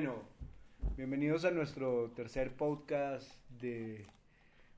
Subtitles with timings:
[0.00, 0.22] Bueno,
[0.96, 3.28] bienvenidos a nuestro tercer podcast
[3.60, 4.06] de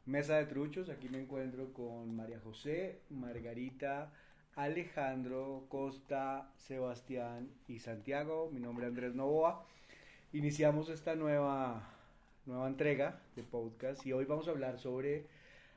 [0.07, 0.89] Mesa de Truchos.
[0.89, 4.15] Aquí me encuentro con María José, Margarita,
[4.57, 8.49] Alejandro, Costa, Sebastián y Santiago.
[8.51, 9.67] Mi nombre es Andrés Novoa.
[10.33, 11.87] Iniciamos esta nueva,
[12.47, 15.27] nueva entrega de podcast y hoy vamos a hablar sobre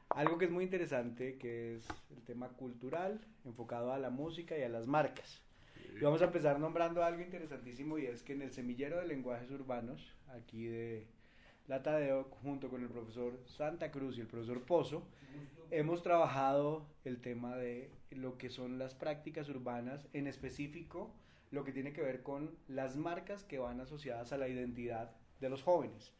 [0.07, 1.85] algo que es muy interesante, que es
[2.15, 5.42] el tema cultural enfocado a la música y a las marcas.
[5.95, 9.49] Y vamos a empezar nombrando algo interesantísimo y es que en el semillero de lenguajes
[9.51, 11.05] urbanos, aquí de
[11.67, 15.03] la Tadeo, junto con el profesor Santa Cruz y el profesor Pozo,
[15.71, 21.13] hemos trabajado el tema de lo que son las prácticas urbanas, en específico
[21.51, 25.49] lo que tiene que ver con las marcas que van asociadas a la identidad de
[25.49, 26.11] los jóvenes.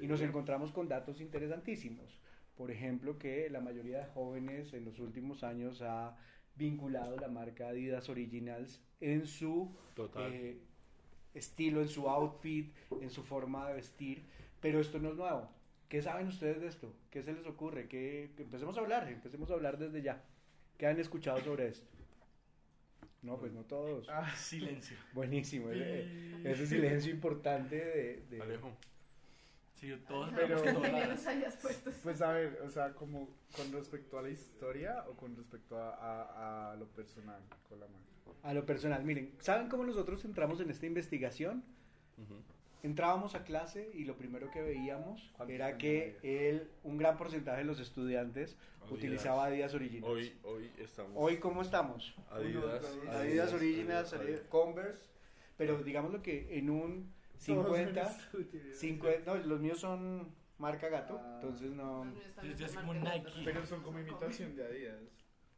[0.00, 2.18] Y nos encontramos con datos interesantísimos.
[2.56, 6.16] Por ejemplo, que la mayoría de jóvenes en los últimos años ha
[6.58, 9.74] vinculado la marca Adidas Originals en su
[10.16, 10.58] eh,
[11.32, 14.24] estilo, en su outfit, en su forma de vestir,
[14.60, 15.48] pero esto no es nuevo.
[15.88, 16.92] ¿Qué saben ustedes de esto?
[17.10, 17.88] ¿Qué se les ocurre?
[17.88, 20.22] ¿Qué, empecemos a hablar, empecemos a hablar desde ya.
[20.76, 21.88] ¿Qué han escuchado sobre esto?
[23.22, 24.06] No, pues no todos.
[24.10, 24.96] Ah, silencio.
[25.12, 26.06] Buenísimo, ese,
[26.44, 28.26] ese silencio importante de...
[28.30, 28.42] de...
[28.42, 28.70] Alejo.
[29.78, 31.90] Sí, todos Pero- pero Que los hayas puesto.
[32.02, 35.92] Pues a ver, o sea, como con respecto a la historia o con respecto a,
[35.94, 38.08] a- a lo personal con la marca.
[38.42, 41.62] A lo personal, miren, ¿saben cómo nosotros entramos en esta investigación?
[42.82, 46.24] Entrábamos a clase y lo primero que veíamos ¿Cuántos era que Adidas?
[46.24, 48.92] él, un gran porcentaje de los estudiantes Adidas.
[48.92, 50.06] utilizaba Adidas Originals.
[50.06, 51.12] Hoy, hoy estamos.
[51.16, 52.14] Hoy, ¿cómo estamos?
[52.30, 52.64] Adidas,
[53.02, 55.04] Uno, Adidas, Originals, Adidas, Adidas- Converse,
[55.56, 58.04] pero digamos lo que en un 50,
[58.74, 61.32] 50, no, los míos son marca gato, Ah.
[61.40, 62.04] entonces no...
[62.74, 63.30] Como Nike.
[63.44, 65.00] Pero son como imitación de Adidas.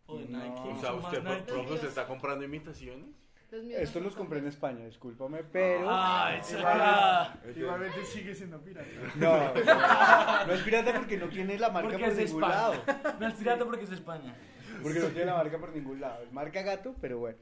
[0.07, 0.39] O de No.
[0.39, 0.61] Nike.
[0.61, 1.53] O sea, usted, pro- Nike.
[1.53, 3.07] profe, ¿se está comprando imitaciones?
[3.51, 4.47] Los Estos no los compré en.
[4.47, 5.89] España, discúlpame, pero...
[5.91, 7.41] Ay, Igual- será.
[7.57, 8.87] Igualmente sigue siendo pirata.
[9.17, 12.55] No, no, no es pirata porque no tiene la marca Porque por ningún España.
[12.55, 12.75] lado.
[13.19, 14.37] No es pirata porque es de España.
[14.83, 16.23] Porque no tiene la marca por ningún lado.
[16.23, 17.39] Es marca gato, pero bueno.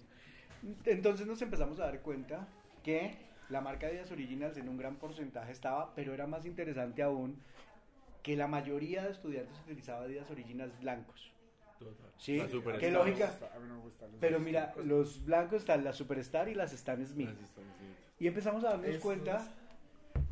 [0.86, 2.48] Entonces nos empezamos a dar cuenta
[2.82, 7.40] que la marca Adidas Originals en un gran porcentaje estaba, pero era más interesante aún
[8.22, 11.32] que la mayoría de estudiantes utilizaba Adidas Originals blancos.
[12.16, 12.80] Sí, La Superstar.
[12.80, 13.32] qué lógica.
[14.20, 17.30] Pero mira, los blancos están la Superstar y las Stan Smith.
[18.18, 19.48] Y empezamos a darnos Estos- cuenta,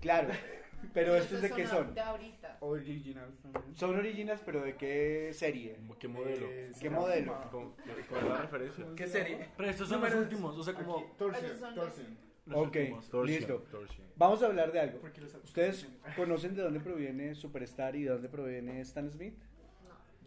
[0.00, 0.28] claro,
[0.93, 1.94] pero estos de qué son?
[1.94, 2.56] De ahorita.
[2.60, 3.76] Originals también.
[3.76, 5.78] Son originals, pero ¿de qué serie?
[6.00, 6.47] ¿Qué modelo?
[6.50, 7.41] Eh, ¿Qué modelo?
[7.53, 7.72] ¿Con,
[8.09, 8.84] con la referencia?
[8.97, 9.49] ¿Qué serie?
[9.56, 12.65] Pero estos son los últimos, o sea, como Torsion, los- Ok.
[12.77, 13.09] últimos.
[13.09, 13.59] Torsion, Listo.
[13.71, 14.07] Torsion.
[14.17, 15.01] Vamos a hablar de algo.
[15.45, 15.87] ¿Ustedes
[16.17, 19.34] conocen de dónde proviene Superstar y de dónde proviene Stan Smith?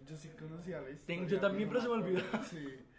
[0.06, 1.26] Yo sí conocía la historia.
[1.28, 2.22] Yo también, pero se me olvidó.
[2.50, 2.68] Sí.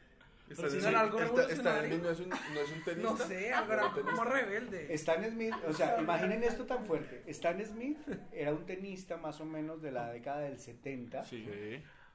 [0.50, 1.98] ¿Está Pero si algo revolucionario.
[1.98, 3.10] ¿No es un, no es un tenista?
[3.12, 4.92] No sé, algo era como rebelde.
[4.94, 7.22] Stan Smith, o sea, imaginen esto tan fuerte.
[7.28, 7.98] Stan Smith
[8.32, 11.47] era un tenista más o menos de la década del 70 Sí.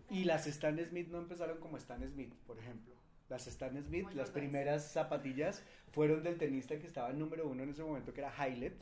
[0.09, 2.93] y las Stan Smith no empezaron como Stan Smith, por ejemplo.
[3.29, 7.63] Las Stan Smith, Muy las primeras zapatillas fueron del tenista que estaba en número uno
[7.63, 8.75] en ese momento, que era Hylett.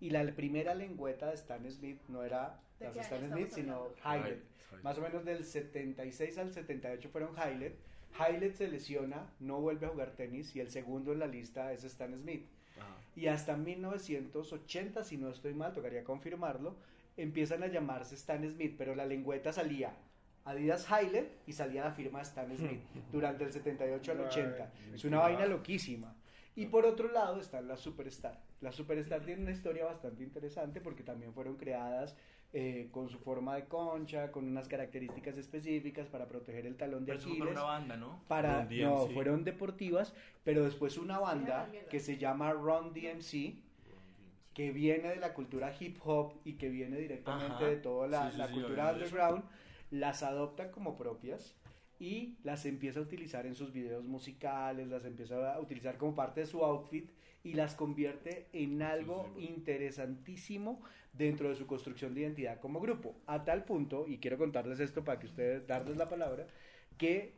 [0.00, 4.42] Y la primera lengüeta de Stan Smith no era ¿De las Stan Smith, sino Hylett.
[4.82, 7.76] Más o menos del 76 al 78 fueron Hylett.
[8.18, 11.84] Hylett se lesiona, no vuelve a jugar tenis y el segundo en la lista es
[11.84, 12.46] Stan Smith.
[12.76, 12.96] Ajá.
[13.14, 16.76] Y hasta 1980, si no estoy mal, tocaría confirmarlo,
[17.16, 19.94] empiezan a llamarse Stan Smith, pero la lengüeta salía
[20.44, 22.80] Adidas Hylett y salía la firma Stan Smith
[23.12, 24.72] durante el 78 al Ay, 80.
[24.90, 26.14] me Es una vaina loquísima.
[26.56, 28.40] Y por otro lado están las Superstar.
[28.60, 32.16] Las Superstar tienen una historia bastante interesante porque también fueron creadas
[32.52, 37.12] eh, con su forma de concha, con unas características específicas para proteger el talón de
[37.12, 38.20] Pero Aquiles para una banda, ¿no?
[38.26, 39.14] para no DMC.
[39.14, 40.12] fueron deportivas
[40.42, 43.54] pero después una banda que se llama Run DMC
[44.52, 47.64] que viene de la cultura hip hop y que viene directamente Ajá.
[47.66, 49.42] de toda la, Sí, sí, la sí, cultura eso.
[49.90, 51.54] Las adopta como propias
[51.98, 56.40] y las empieza a utilizar en sus videos musicales las empieza a utilizar como parte
[56.40, 57.10] de su outfit
[57.42, 59.52] y las convierte en algo sí, sí.
[59.52, 60.80] interesantísimo
[61.12, 65.04] dentro de su construcción de identidad como grupo a tal punto y quiero contarles esto
[65.04, 66.46] para que ustedes darles la palabra
[66.96, 67.34] que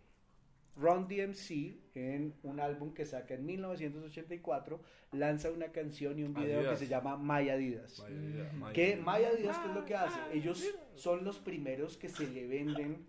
[0.77, 4.81] Ron DMC, en un álbum que saca en 1984,
[5.13, 6.79] lanza una canción y un video Adidas.
[6.79, 8.01] que se llama My Adidas.
[8.01, 8.73] Vaya, vaya.
[8.73, 10.19] Que My Adidas, ¿qué es lo que hace?
[10.33, 10.65] Ellos
[10.95, 13.07] son los primeros que se le venden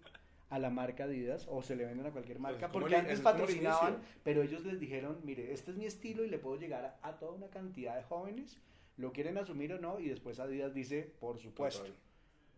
[0.49, 2.99] a la marca Adidas o se le venden a cualquier marca, es como porque el-
[3.01, 6.57] antes el patrocinaban, pero ellos les dijeron, mire, este es mi estilo y le puedo
[6.59, 8.59] llegar a, a toda una cantidad de jóvenes,
[8.97, 11.85] lo quieren asumir o no, y después Adidas dice, por supuesto.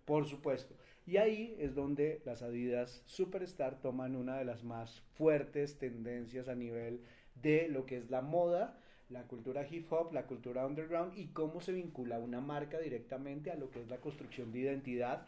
[0.04, 0.76] Por supuesto.
[1.06, 6.56] Y ahí es donde las Adidas Superstar toman una de las más fuertes tendencias a
[6.56, 7.02] nivel
[7.42, 8.80] de lo que es la moda
[9.10, 13.56] la cultura hip hop, la cultura underground y cómo se vincula una marca directamente a
[13.56, 15.28] lo que es la construcción de identidad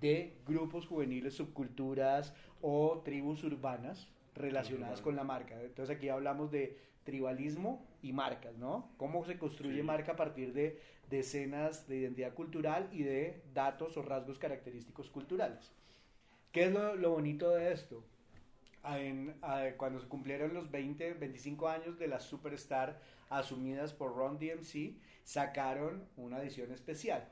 [0.00, 5.60] de grupos juveniles, subculturas o tribus urbanas relacionadas con la marca.
[5.60, 8.90] Entonces aquí hablamos de tribalismo y marcas, ¿no?
[8.96, 9.82] Cómo se construye Sí.
[9.82, 10.78] marca a partir de
[11.10, 15.72] decenas de identidad cultural y de datos o rasgos característicos culturales.
[16.52, 18.04] ¿Qué es lo, lo bonito de esto?
[18.84, 24.38] En- a- cuando se cumplieron los 20, 25 años de las Superstar asumidas por Ron
[24.38, 24.94] DMC,
[25.24, 27.28] sacaron una edición especial.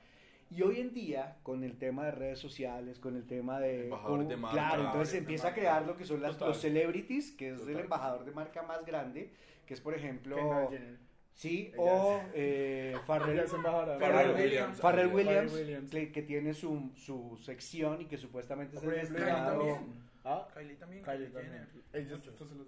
[0.50, 3.84] Y hoy en día, con el tema de redes sociales, con el tema de...
[3.84, 4.56] Embajadores de marca.
[4.56, 7.66] Claro, entonces se de empieza a crear lo que son las, los celebrities, que es
[7.66, 9.32] el embajador de marca más grande,
[9.66, 10.36] que es por ejemplo...
[10.36, 10.98] Kendall Jenner.
[11.34, 13.98] Sí, Ella o es- eh, Farrell, Ella es embajadora.
[13.98, 14.80] Farrell Williams.
[14.80, 15.90] Farrell Williams, Farrell Williams.
[15.90, 19.60] que, que tiene su, su sección y que supuestamente es el destinado...
[19.60, 20.04] Kylie también.
[20.26, 21.02] Ah, Kylie también.
[21.04, 21.42] Kylie Jenner.
[21.66, 21.68] también.
[21.92, 22.66] Ellos, estos son los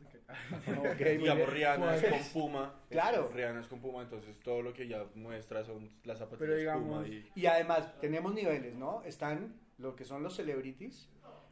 [0.67, 1.47] Digamos, bien.
[1.51, 2.75] Rihanna es Pues- con Puma.
[2.91, 3.31] Claro.
[3.33, 7.09] Rihanna es con Puma, entonces todo lo que ya muestra son las zapatillas digamos- Puma
[7.09, 7.31] y...
[7.37, 9.03] Y además, tenemos niveles, ¿no?
[9.05, 11.09] Están lo que son los celebrities,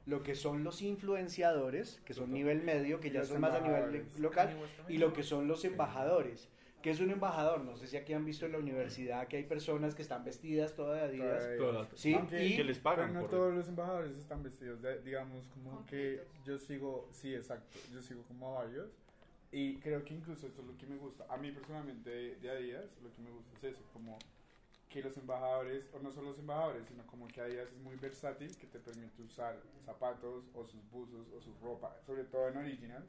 [0.07, 4.05] lo que son los influenciadores, que son nivel medio, que ya son más a nivel
[4.19, 4.57] local,
[4.89, 6.51] y lo que son los embajadores.
[6.85, 7.65] ¿Qué es un embajador?
[7.65, 10.75] No sé si aquí han visto en la universidad que hay personas que están vestidas
[10.75, 11.57] todas de Adidas.
[11.57, 11.89] Todas.
[11.95, 15.01] Sí, Aunque- y que les pagan Pero no por todos los embajadores están vestidos, de-
[15.01, 18.91] digamos, como que yo sigo, sí, exacto, yo sigo como a varios.
[19.51, 21.25] Y creo que incluso esto es lo que me gusta.
[21.31, 24.19] A mí personalmente de, de Adidas, lo que me gusta es eso, como
[24.91, 28.55] que los embajadores, o no solo los embajadores, sino como que Adidas es muy versátil,
[28.59, 33.07] que te permite usar zapatos o sus buzos o su ropa, sobre todo en originals,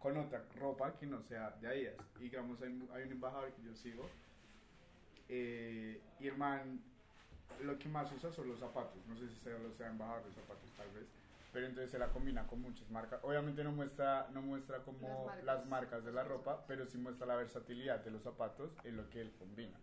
[0.00, 1.94] con otra ropa que no sea de Adidas.
[2.18, 4.08] Y digamos, hay, hay un embajador que yo sigo,
[5.28, 6.80] eh, y el man
[7.62, 8.96] lo que más usa son los zapatos.
[9.06, 11.06] No sé si se lo sea embajador de zapatos tal vez.
[11.52, 13.20] Pero entonces se la combina con muchas marcas.
[13.24, 15.44] Obviamente no muestra, no muestra como Las marcas.
[15.44, 19.08] las marcas de la ropa, pero sí muestra la versatilidad de los zapatos en lo
[19.10, 19.76] que él combina.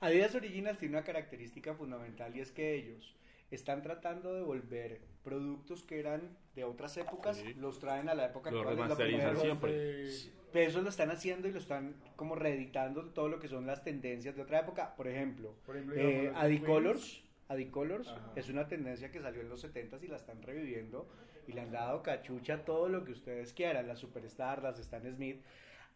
[0.00, 3.14] Adidas Originals tiene una característica fundamental y es que ellos
[3.54, 7.54] están tratando de volver productos que eran de otras épocas, Sí.
[7.54, 8.76] los traen a la época Los actual.
[8.76, 10.08] lo remasterizan siempre.
[10.52, 13.82] Pero eso lo están haciendo y lo están como reeditando todo lo que son las
[13.84, 14.94] tendencias de otra época.
[14.96, 17.22] Por ejemplo, por ejemplo, eh, Adicolors.
[17.48, 18.32] Adicolors Ajá.
[18.36, 21.08] es una tendencia que salió en los 70s y la están reviviendo
[21.46, 25.42] y le han dado cachucha todo lo que ustedes quieran, las Superstar, las Stan Smith.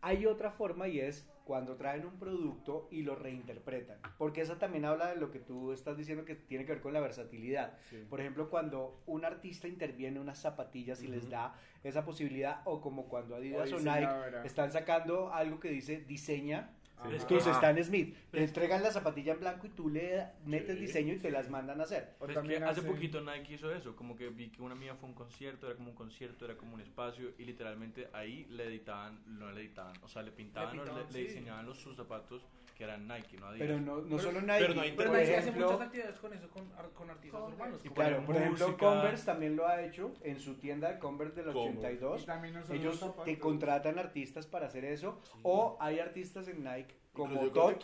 [0.01, 4.85] Hay otra forma y es cuando traen un producto y lo reinterpretan, porque esa también
[4.85, 7.79] habla de lo que tú estás diciendo que tiene que ver con la versatilidad.
[7.89, 8.05] Sí.
[8.11, 11.55] Por ejemplo, cuando un artista interviene en unas zapatillas y les da
[11.85, 14.09] esa posibilidad, o como cuando Adidas O o Nike
[14.45, 17.15] están sacando algo que dice diseña Ajá.
[17.15, 17.53] Es tus Ah.
[17.53, 20.83] Stan Smith, te entregan la zapatilla en blanco y tú le metes Sí.
[20.87, 22.15] diseño y te las mandan a hacer.
[22.19, 24.63] O Pero es que también hace hacen- poquito Nike hizo eso, como que vi que
[24.63, 28.09] una mía fue un concierto, era como un concierto, era como un espacio y literalmente
[28.13, 31.29] ahí le editaban, no le editaban, o sea, le pintaban, Le o pintaban, le, le
[31.29, 31.35] sí.
[31.35, 32.47] diseñaban los sus zapatos
[32.77, 33.67] que eran Nike, no Adidas.
[33.67, 36.19] Pero no, no Pero- solo pero Nike, no hay Pero por Nike hace muchas actividades
[36.19, 37.57] con eso, con, con artistas Converse.
[37.63, 37.85] urbanos.
[37.85, 38.87] Y claro, por ejemplo, música.
[38.87, 41.79] Converse también lo ha hecho en su tienda de Converse del Converse.
[41.79, 42.23] 82.
[42.23, 43.25] Y también no Ellos zapatos.
[43.25, 47.77] te contratan artistas para hacer eso, o hay artistas en Nike como Todd,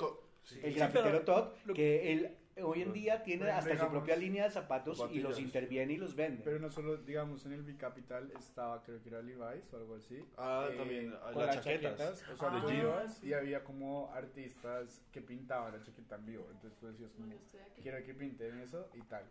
[0.62, 4.44] el grafitero pero Todd, que él hoy en día tiene hasta su digamos, propia línea
[4.44, 6.42] de zapatos y los interviene y los vende.
[6.44, 10.16] Pero no solo, digamos, en el Bicapital estaba, creo que era Levi's o algo así.
[10.16, 12.22] eh, Ah, también, ah, con las chaquetas.
[12.32, 12.74] o sea, Ah.
[12.74, 16.46] ibas y había como artistas que pintaban la chaqueta en vivo.
[16.50, 17.82] Entonces tú decías como, Bueno, estoy aquí.
[17.82, 19.24] quiero que pinten eso y tal.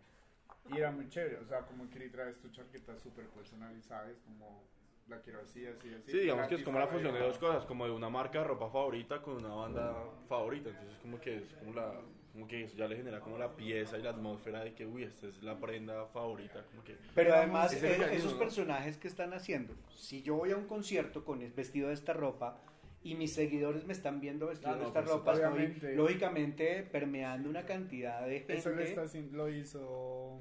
[0.69, 4.63] Y era muy chévere, o sea, como que traes tu chaqueta súper personalizada, es como,
[5.07, 6.11] la quiero así, así, así.
[6.11, 8.45] Sí, digamos que es como la fusión de dos cosas, como de una marca de
[8.45, 9.95] ropa favorita con una banda
[10.29, 11.93] favorita, entonces como que es como la
[12.31, 15.03] como que eso ya le genera como la pieza y la atmósfera de que uy,
[15.03, 19.73] esta es la prenda favorita, como que Pero además, eh, esos personajes que están haciendo,
[19.95, 22.57] si yo voy a un concierto con el vestido de esta ropa
[23.03, 27.49] y mis seguidores me están viendo vestido Ah, de esta pues, ropa, estoy lógicamente permeando
[27.49, 30.39] una cantidad de Eso lo, está haciendo, lo hizo...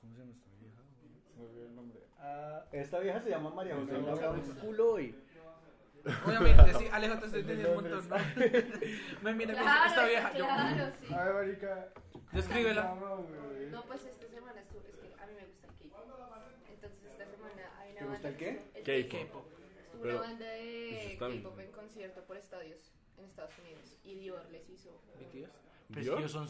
[0.00, 0.82] ¿Cómo se llama esta vieja?
[1.26, 2.00] Se me olvidó el nombre.
[2.18, 4.98] Ah, esta vieja se llama María José, No,
[6.26, 8.16] Obviamente, sí, Alejo, te estoy Es entendiendo un montón, ¿no?
[9.22, 10.32] Me mira con Claro, esta vieja.
[10.36, 11.06] Yo, claro, sí.
[11.14, 11.88] Ay, marica.
[12.32, 12.94] descríbela.
[13.70, 16.04] No, pues esta semana estuvo, es que a mí me gusta el K-pop.
[16.68, 18.92] Entonces esta semana hay una ¿Te gusta banda el qué?
[18.98, 19.46] el K-pop.
[19.84, 21.16] Estuvo una banda de.
[21.18, 24.90] K-pop en concierto por estadios en Estados Unidos y Dior les hizo.
[25.18, 25.50] BTS.
[25.98, 26.48] Es que ellos son,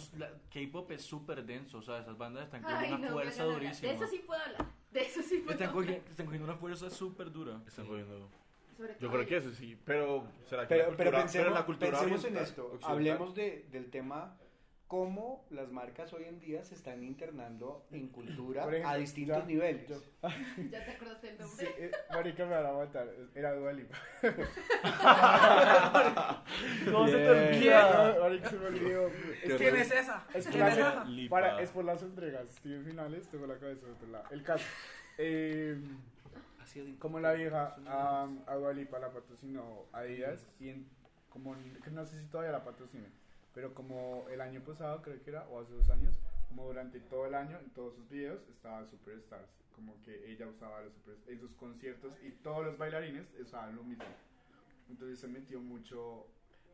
[0.52, 3.48] K-pop es súper denso, o sea, esas bandas están Ay, cogiendo una no, fuerza no,
[3.48, 3.88] no, no, durísima.
[3.88, 4.66] De eso sí puedo hablar.
[4.92, 5.84] De eso sí puedo Están hablar.
[5.84, 7.60] cogiendo, están cogiendo una fuerza súper dura.
[7.66, 8.30] están cogiendo.
[8.76, 11.54] Sobre Yo creo que eso sí, pero será que Pero, la pero cultura, pensemos, pero
[11.60, 14.38] la cultura pensemos en esto, occidental- hablemos de, del tema
[14.88, 19.44] cómo las marcas hoy en día se están internando en cultura ejemplo, a distintos ya-
[19.46, 19.88] niveles.
[19.88, 20.02] yo-
[20.70, 21.74] ¿Ya te acordaste el Sí, nombre?
[21.78, 23.08] eh, marica me van a matar.
[23.34, 23.96] Era Dua Lipa.
[26.90, 28.16] No se te olvida.
[28.20, 29.08] Marica, se me olvidó.
[29.42, 30.26] Es ¿Quién es esa?
[30.34, 31.08] es por, ¿Quién es las?
[31.08, 31.30] Lipa.
[31.30, 32.50] para, es por las entregas.
[32.50, 34.24] Estoy en finales, tengo la cabeza de otro lado.
[34.30, 34.64] El caso.
[35.18, 35.78] Eh,
[36.98, 40.88] como la vieja a, a Dua Lipa la patrocinó Adidas y en,
[41.28, 43.08] como no sé si todavía la patrocina
[43.54, 47.26] pero como el año pasado creo que era o hace dos años como durante todo
[47.26, 50.92] el año en todos sus videos estaba Superstars como que ella usaba los
[51.26, 54.04] en sus conciertos y todos los bailarines usaban lo mismo.
[54.88, 56.26] Entonces se metió mucho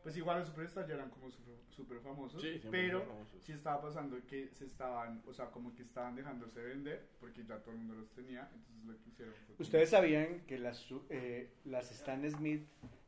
[0.03, 3.41] pues igual los Superstars ya eran como super, super famosos Sí, pero famosos.
[3.43, 7.57] sí estaba pasando que se estaban o sea como que estaban dejándose vender porque ya
[7.59, 10.85] todo el mundo los tenía entonces lo que hicieron fue como- Ustedes sabían que las,
[11.09, 12.65] eh, las Stan Smith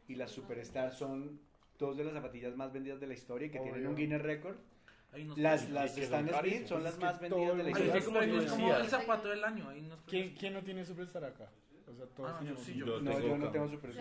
[0.07, 1.39] y las Superstar son
[1.79, 3.89] dos de las zapatillas más vendidas de la historia y que tienen Obvio.
[3.89, 4.57] un Guinness Record.
[5.35, 8.05] Las, las que Stan Smith son Pues las es que más vendidas de la historia.
[8.05, 8.77] como Yo es como decía.
[8.79, 9.69] el zapato del año.
[10.07, 10.35] ¿Quién.
[10.35, 11.49] ¿Quién no tiene Superstar acá?
[11.91, 13.91] O sea, todos Ah, yo sí, No, tengo yo no tengo Yo no tengo super.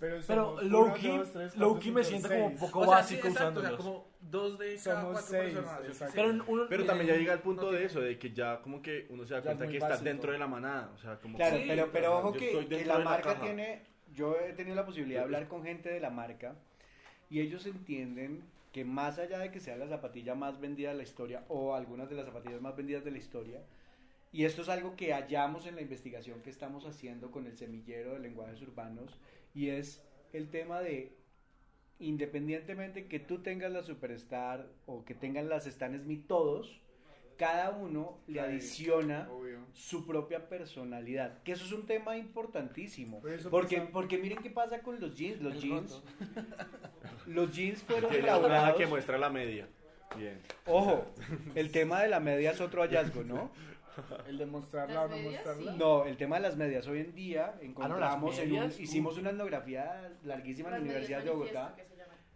[0.00, 0.62] Pero, Pero
[1.56, 3.76] Loki, me siente como un poco O sea, sí, básico exacto, o sea, usándolos.
[3.84, 6.12] como dos de cada Somos cuatro seis, personas.
[6.14, 8.80] Pero, uno, Pero también ya llega el No punto de eso, de que ya como
[8.82, 10.90] que uno se da es cuenta que está dentro de la manada.
[10.94, 13.42] O sea, como Claro, que- pero, pero ojo que, la marca caja.
[13.42, 13.82] tiene,
[14.14, 16.54] yo he tenido la posibilidad de hablar con gente de la marca
[17.30, 18.42] y ellos entienden
[18.72, 22.08] que más allá de que sea la zapatilla más vendida de la historia o algunas
[22.08, 23.60] de las zapatillas más vendidas de la historia,
[24.32, 28.14] y esto es algo que hallamos en la investigación que estamos haciendo con el semillero
[28.14, 29.18] de lenguajes urbanos,
[29.54, 31.16] y es el tema de,
[31.98, 36.80] independientemente que tú tengas la Superstar o que tengan las Stan Smith todos,
[37.36, 39.28] cada uno le adiciona
[39.72, 43.20] su propia personalidad, que eso es un tema importantísimo,
[43.50, 46.02] porque pasa- porque miren qué pasa con los jeans, los El jeans,
[47.26, 49.68] los jeans fueron elaborados, que muestra la media.
[50.16, 50.40] Bien.
[50.66, 51.04] ojo,
[51.54, 53.50] el tema de la media es otro hallazgo, ¿no?
[54.26, 55.72] El de mostrarla o no medias, mostrarla.
[55.72, 55.78] sí.
[55.78, 60.12] No, el tema de las medias hoy en día encontramos en un- hicimos una etnografía
[60.24, 61.74] larguísima en la Universidad de Bogotá,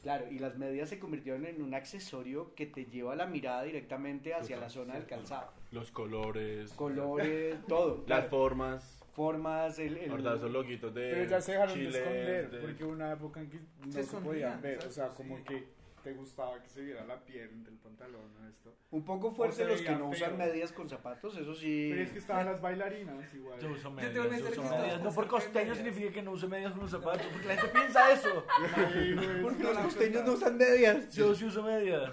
[0.02, 4.34] claro, y las medias se convirtieron en un accesorio que te lleva la mirada directamente
[4.34, 6.72] hacia la zona del calzado, Los colores.
[6.72, 8.28] colores, todo, Las claro.
[8.30, 8.98] formas.
[9.12, 10.36] formas, el, el- ¿Verdad?
[10.36, 11.10] Esos de.
[11.10, 13.92] Pero ya se dejaron Chile, de esconder, de- porque hubo una época en que no
[13.92, 15.14] se, podían ver, o sea, sí.
[15.18, 15.64] como que
[16.02, 18.74] te gustaba que se viera la piel entre el pantalón o esto.
[18.90, 21.88] un poco fuerte se los que no usan medias con zapatos, eso sí.
[21.90, 23.60] Pero es que estaban las bailarinas igual.
[23.60, 24.82] Yo uso Yo medias, tengo que yo ser uso chistoso.
[24.82, 25.02] medias.
[25.02, 28.12] No por costeño significa que no use medias con los zapatos, porque la gente piensa
[28.12, 28.44] eso.
[28.76, 31.14] Ay, güey, Porque los costeños no usan medias.
[31.14, 32.10] Yo sí uso medias.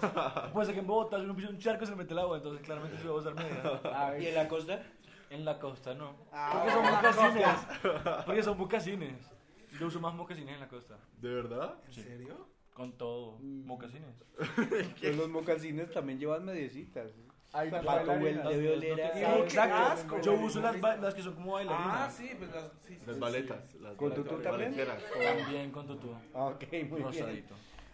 [0.53, 2.61] Pues que en Bogotá si uno pisa un charco se le mete el agua, entonces
[2.65, 3.85] claramente yo voy a usar medias.
[3.85, 4.83] A ver, ¿Y en la costa?
[5.29, 6.15] En la costa no.
[6.31, 8.25] Ah, Porque son mocasines.
[8.25, 9.31] Porque son mocasines.
[9.79, 10.97] Yo uso más mocasines en la costa.
[11.21, 11.75] ¿De verdad?
[11.85, 12.47] ¿En serio?
[12.73, 13.37] Con todo.
[13.39, 13.65] Mm.
[13.65, 14.15] Mocasines.
[15.01, 17.11] Pues los mocasines también llevan mediecitas.
[17.51, 18.19] hay Zapato bailarinas.
[18.21, 18.49] vuelto.
[18.49, 19.75] Debe oler a- Sí, ¡Qué Exacto.
[19.75, 20.21] asco!
[20.21, 21.93] Yo uso las, las que son como bailarinas.
[21.93, 22.65] Ah, sí, pues las.
[22.81, 23.21] Sí, sí, Las sí.
[23.21, 23.73] baletas.
[23.75, 24.75] Las ¿Con tutú también?
[24.75, 26.13] También con tutú.
[26.33, 27.45] Ah, Ok, muy bien.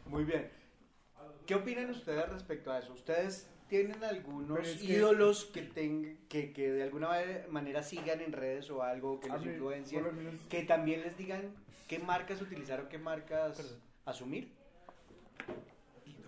[0.06, 0.50] Muy bien.
[1.48, 2.94] ¿Qué opinan ustedes respecto a eso?
[2.94, 7.10] ¿Ustedes tienen algunos Pero es que- ídolos que, ten- que, que de alguna
[7.50, 10.06] manera sigan en redes o algo que los influencien?
[10.50, 11.54] Que también les digan
[11.88, 14.54] qué marcas utilizar o qué marcas asumir.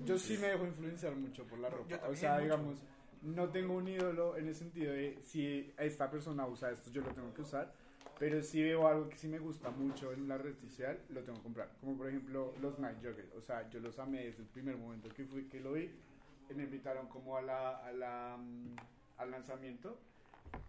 [0.05, 1.89] Yo sí me dejo influenciar mucho por la ropa.
[1.89, 2.43] Yo o sea, mucho.
[2.43, 2.83] digamos,
[3.23, 7.11] no tengo un ídolo en el sentido de si esta persona usa esto, yo lo
[7.13, 7.73] tengo que usar.
[8.19, 11.37] Pero si veo algo que sí me gusta mucho en la red social, lo tengo
[11.37, 11.69] que comprar.
[11.79, 13.31] Como por ejemplo los Night Joggers.
[13.35, 15.91] O sea, yo los amé desde el primer momento que fui, que lo vi.
[16.55, 18.75] Me invitaron como a la, a la, mm,
[19.17, 19.99] al lanzamiento.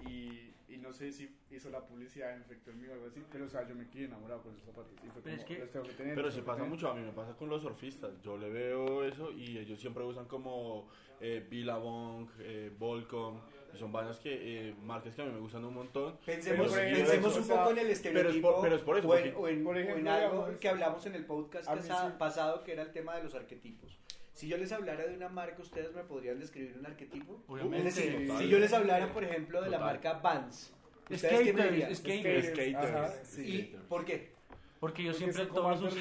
[0.08, 3.22] Y, y no sé si hizo la publicidad en efecto en mí o algo así.
[3.30, 4.92] Pero o sea, yo me quedé enamorado con esos zapatos.
[5.04, 6.14] Y fue Pero como, es que- los tengo que tener.
[6.14, 6.70] Pero los se pasa tener.
[6.70, 8.20] mucho, a mí me pasa con los surfistas.
[8.22, 10.88] Yo le veo eso y ellos siempre usan como
[11.20, 13.40] eh, Billabong, eh, Volcom.
[13.74, 16.16] y son vainas que, eh, marcas que a mí me gustan un montón.
[16.24, 18.98] Pensemos, Pero ejemplo, pensemos un poco en el pero es estereotipo por- pero es por
[18.98, 21.14] eso, o, en, porque- o en- por o en ejemplo, algo digamos, que hablamos en
[21.16, 21.88] el podcast sí.
[22.18, 23.98] pasado que era el tema de los arquetipos.
[24.38, 27.42] Si yo les hablara de una marca, ¿ustedes me podrían describir un arquetipo?
[27.48, 27.88] Obviamente.
[27.88, 28.38] Es decir, Total.
[28.44, 30.72] si yo les hablara, por ejemplo, de la marca Vans,
[31.10, 31.96] ¿ustedes qué me dirían?
[31.96, 32.72] Skaters, skaters.
[32.80, 32.94] Skaters.
[32.94, 34.38] Ajá, ¿Y por qué?
[34.78, 35.96] Porque yo Porque siempre todos sus...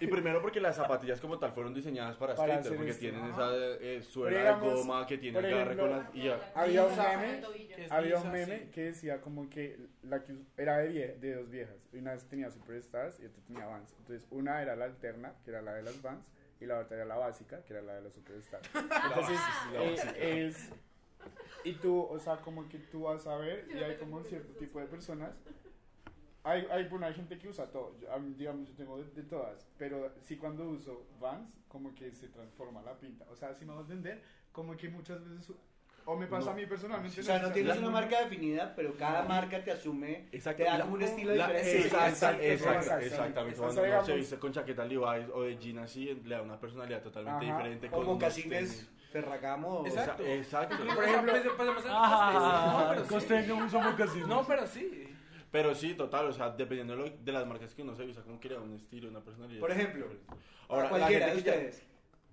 [0.00, 3.00] Y primero porque las zapatillas como tal fueron diseñadas para, Para skater, hacer porque esto.
[3.02, 3.54] tienen Ajá.
[3.54, 6.12] esa eh, suela de goma que tiene ejemplo, con las...
[6.16, 6.52] Y ya.
[6.56, 7.40] Había un meme
[7.76, 8.70] El Había un meme sí.
[8.72, 11.76] que decía como que la que era de, vie- de dos viejas.
[11.92, 13.94] Y Una vez tenía Superstars y otra tenía Vans.
[14.00, 16.26] Entonces, una era la alterna, que era la de las Vans,
[16.60, 18.68] y la otra era la básica, que era la de Superstars.
[18.74, 19.40] Entonces,
[19.74, 20.70] eh, es.
[21.64, 24.80] Y tú, o sea, como que tú vas a ver, y hay como cierto tipo
[24.80, 25.32] de personas
[26.42, 27.98] hay, hay, bueno, hay gente que usa todo.
[27.98, 29.66] Yo, digamos, yo tengo de, de todas.
[29.76, 33.26] Pero sí, cuando uso Vans, como que se transforma la pinta.
[33.30, 35.54] O sea, si me va a entender, como que muchas veces.
[36.06, 36.50] O me pasa No.
[36.52, 37.20] a mí personalmente.
[37.20, 40.62] O sea, no tienes la- una marca definida, pero cada marca te asume, Exacto.
[40.64, 41.80] te da como un estilo la- diferente.
[41.86, 43.60] Exacto, Exacto, exactamente.
[43.60, 46.42] O sea, Cuando uno se viste con chaqueta Levi's o de jean así, le da
[46.42, 47.56] una personalidad totalmente Ajá.
[47.58, 47.88] diferente.
[47.92, 48.90] O con tenis.
[49.12, 49.68] Ferragamo.
[49.80, 50.22] o- Exacto.
[50.24, 50.76] Exacto.
[50.94, 53.08] Por ejemplo, pasemos al Ah, no, pero
[54.08, 54.20] sí.
[54.26, 55.06] No, pero sí.
[55.50, 58.22] Pero sí, total, o sea, dependiendo de, lo- de las marcas que uno se usa,
[58.22, 59.58] como da un estilo, una personalidad.
[59.60, 60.06] Por ejemplo,
[60.68, 61.82] Ahora, la cualquiera de ustedes.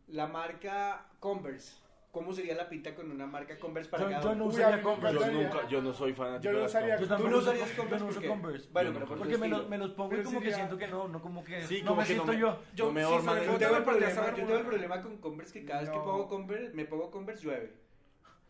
[0.10, 1.74] La marca Converse.
[2.18, 4.38] ¿Cómo sería la pinta con una marca Converse para Yo, cada yo uno?
[4.40, 5.20] no Uy, usaría Converse.
[5.20, 7.14] Yo nunca, yo no soy fanático Yo lo de las usaría- Converse.
[7.14, 7.98] Yo ¿Tú no usarías Converse?
[8.00, 8.28] Yo no uso.
[8.28, 8.70] Converse.
[8.72, 10.40] Bueno, Yo pero no, por tu Porque me los, me los pongo y Pero como
[10.40, 12.24] sí que sería- siento que no, no como que Sí, no como me que no
[12.26, 12.60] siento me- yo.
[12.74, 15.18] Yo no me sí el- Yo yo tengo, el problema, yo tengo el problema con
[15.18, 16.04] Converse que cada vez que No.
[16.04, 17.74] pongo Converse, me pongo Converse llueve.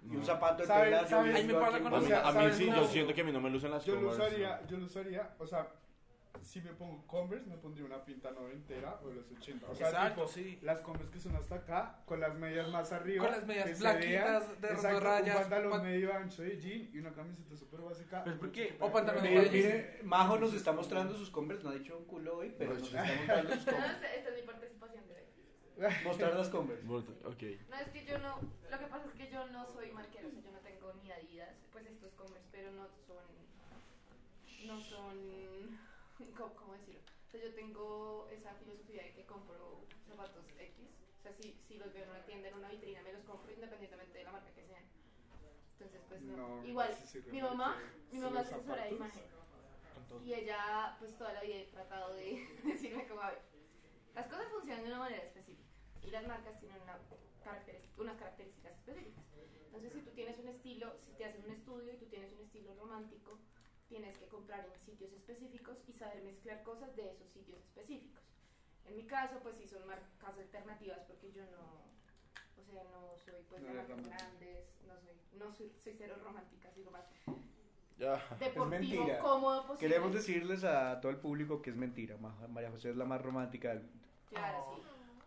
[0.03, 0.25] Y un No.
[0.25, 2.31] zapato de ¿Sabe- tela sabe- lloviendo Ahí me pasa con A mí, O sea, a
[2.31, 4.27] mí ¿sabes sí, yo siento que a mí no me lucen las Yo lo Converse.
[4.27, 5.67] usaría, yo lo usaría, o sea,
[6.41, 9.67] si me pongo Converse, me pondría una pinta noventera o de los 80.
[9.69, 10.60] O sea, Exacto, tipo, sí.
[10.62, 13.24] las Converse que son hasta acá, con las medias más arriba.
[13.25, 17.00] Con las medias blanquitas de Exacto, rayas, Un pantalón pan- medio ancho de jean y
[17.00, 18.24] una camiseta súper básica.
[18.24, 18.77] Pues, ¿por qué?
[18.79, 19.51] O pantalón rayas.
[19.51, 22.84] mire, Majo nos está mostrando sus Converse, no ha dicho un culo hoy, pero nos
[22.84, 24.15] está mostrando sus No, Converse.
[24.17, 25.93] esta, es mi participación de hoy.
[26.05, 26.86] Mostrar las Converse.
[26.88, 27.43] Ok.
[27.69, 28.39] No, es que yo no,
[28.72, 31.12] lo que pasa es que yo no soy marquero, o sea, yo no tengo ni
[31.12, 33.25] Adidas, pues estos Converse, pero no son,
[34.65, 35.79] no son,
[36.38, 37.01] ¿cómo, cómo decirlo?
[37.27, 40.88] O sea, yo tengo esa filosofía de que compro zapatos X,
[41.19, 43.51] o sea, si, si los veo en una tienda, en una vitrina, me los compro
[43.51, 44.83] independientemente de la marca que sean.
[45.74, 46.38] Entonces, pues no.
[46.38, 47.77] No, Igual, sí mi mamá,
[48.12, 49.24] mi mamá es asesora de imagen.
[50.24, 53.41] Y ella, pues toda la vida he tratado de decirme como, a ver,
[54.15, 55.69] las cosas funcionan de una manera específica
[56.03, 56.97] y las marcas tienen una
[57.43, 59.24] caracteris- unas características específicas.
[59.65, 62.39] Entonces, si tú tienes un estilo, si te hacen un estudio y tú tienes un
[62.39, 63.38] estilo romántico,
[63.88, 68.24] tienes que comprar en sitios específicos y saber mezclar cosas de esos sitios específicos.
[68.86, 71.82] En mi caso, pues sí son marcas alternativas porque yo no,
[72.62, 74.17] o sea, no soy pues No de marcas romántica.
[74.17, 77.03] grandes, no soy, no soy, soy cero romántica, digo más
[77.98, 78.15] Ya.
[78.39, 79.20] deportivo, mentira.
[79.20, 79.88] cómodo posible.
[79.89, 82.17] Queremos decirles a todo el público que es mentira.
[82.17, 84.08] Ma- María José es la más romántica del mundo.
[84.29, 84.82] Claro, sí.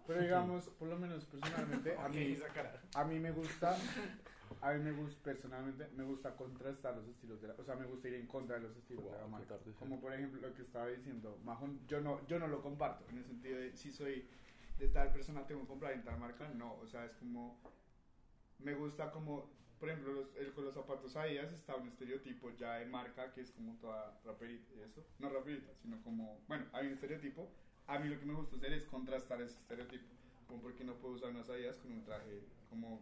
[0.06, 2.36] Pero digamos, por lo menos personalmente, a mí,
[2.94, 3.76] a mí me gusta,
[4.62, 7.86] a mí me gusta, personalmente, me gusta contrastar los estilos de la, o sea, me
[7.86, 9.58] gusta ir en contra de los estilos de la Wow, marca.
[9.78, 13.18] Como por ejemplo lo que estaba diciendo, Mahon, yo no, yo no lo comparto, en
[13.18, 14.26] el sentido de si soy
[14.78, 17.58] de tal persona tengo que comprar en tal marca, no, o sea, es como,
[18.58, 22.74] me gusta como, por ejemplo, los, el, con los zapatos Adidas está un estereotipo ya
[22.74, 26.86] de marca que es como toda raperita y eso, no raperita, sino como, bueno, hay
[26.86, 27.50] un estereotipo,
[27.86, 30.06] a mí lo que me gusta hacer es contrastar ese estereotipo,
[30.46, 33.00] como porque no puedo usar unas Adidas con un traje como.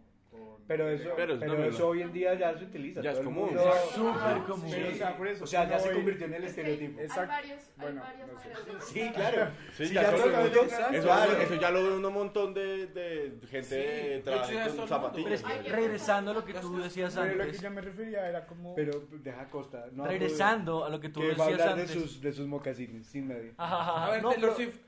[0.66, 3.00] Pero eso, Pero pero, eso hoy en día ya se utiliza.
[3.00, 3.46] Ya es común.
[3.46, 4.70] mundo- Es súper común.
[4.70, 7.00] Pero, o sea, por eso, O sea, ya se convirtió en el estereotipo.
[7.00, 7.20] Exacto.
[7.32, 8.38] Hay varios, hay Bueno, varias no
[8.80, 8.92] sé.
[8.92, 9.50] Sí, claro.
[9.72, 11.32] Sí, Sí, ya, ya todo mundo- eso, claro.
[11.32, 15.24] eso ya lo ve un montón de, de gente Sí, todo con zapatillas.
[15.24, 17.60] Pero es Hay que que regresando a lo que tú decías Pero lo que antes,
[17.62, 18.74] yo me refería era como...
[18.74, 19.86] Pero deja Costa.
[19.92, 21.96] No regresando a lo que tú que va a decías hablar de antes.
[22.02, 23.54] sus, de sus mocasines, sin medio.
[23.56, 24.80] A ver, no, Taylor pero- Swift.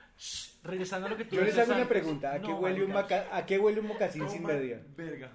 [0.63, 2.33] Regresando a lo que tú Yo les hago una pregunta.
[2.35, 4.83] ¿A qué, No, huele, un maca- ¿A qué huele un mocasín sin media?
[4.97, 5.31] Verga.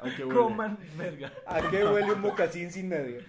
[0.00, 0.38] Aunque huele.
[0.40, 1.32] Coman verga.
[1.46, 3.20] ¿A qué huele un mocasín sin media?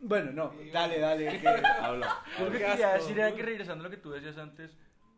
[0.00, 0.54] Bueno, no.
[0.72, 1.40] Dale, dale.
[1.40, 2.22] que- Habla.
[2.38, 4.76] Lo que Qué quería decir era que regresando a lo que tú decías antes,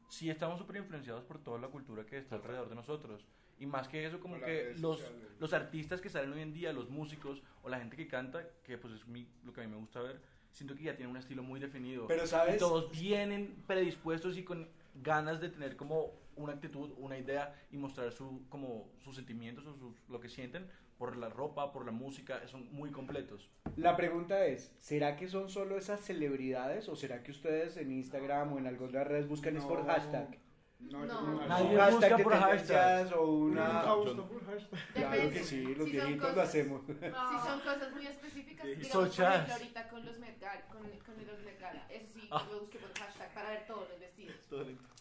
[0.09, 3.27] sí estamos súper influenciados por toda la cultura que está alrededor de nosotros.
[3.61, 5.03] Y más que eso, como que los,
[5.41, 8.79] los artistas que salen hoy en día, los músicos o la gente que canta, que
[8.79, 10.21] pues es mi- lo que a mí me gusta ver,
[10.53, 12.07] siento que ya tienen un estilo muy definido.
[12.07, 12.59] Pero, Y ¿sabes?
[12.59, 14.69] todos vienen predispuestos y con
[15.03, 19.75] ganas de tener como una actitud, una idea y mostrar su, como sus sentimientos o
[19.77, 20.67] sus- lo que sienten
[20.99, 23.49] por la ropa, por la música, son muy completos.
[23.77, 28.53] La pregunta es, ¿será que son solo esas celebridades o será que ustedes en Instagram
[28.53, 29.85] o en algunas redes buscan es por No.
[29.87, 30.39] hashtag?
[30.81, 31.07] No, No.
[31.07, 33.13] yo no- Nadie Un busca hashtag por hashtags.
[33.13, 33.65] o una...
[33.73, 34.93] Nunca busco por hashtag.
[34.95, 36.83] Claro que sí, los Si viejitos lo cosas- hacemos.
[36.87, 41.39] Si son cosas muy específicas, digamos, ejemplo, ahorita con los Met Gala, con, con los
[41.45, 42.47] Met Gala, eso sí, Ah.
[42.51, 44.37] lo busqué por hashtag para ver todos los vestidos.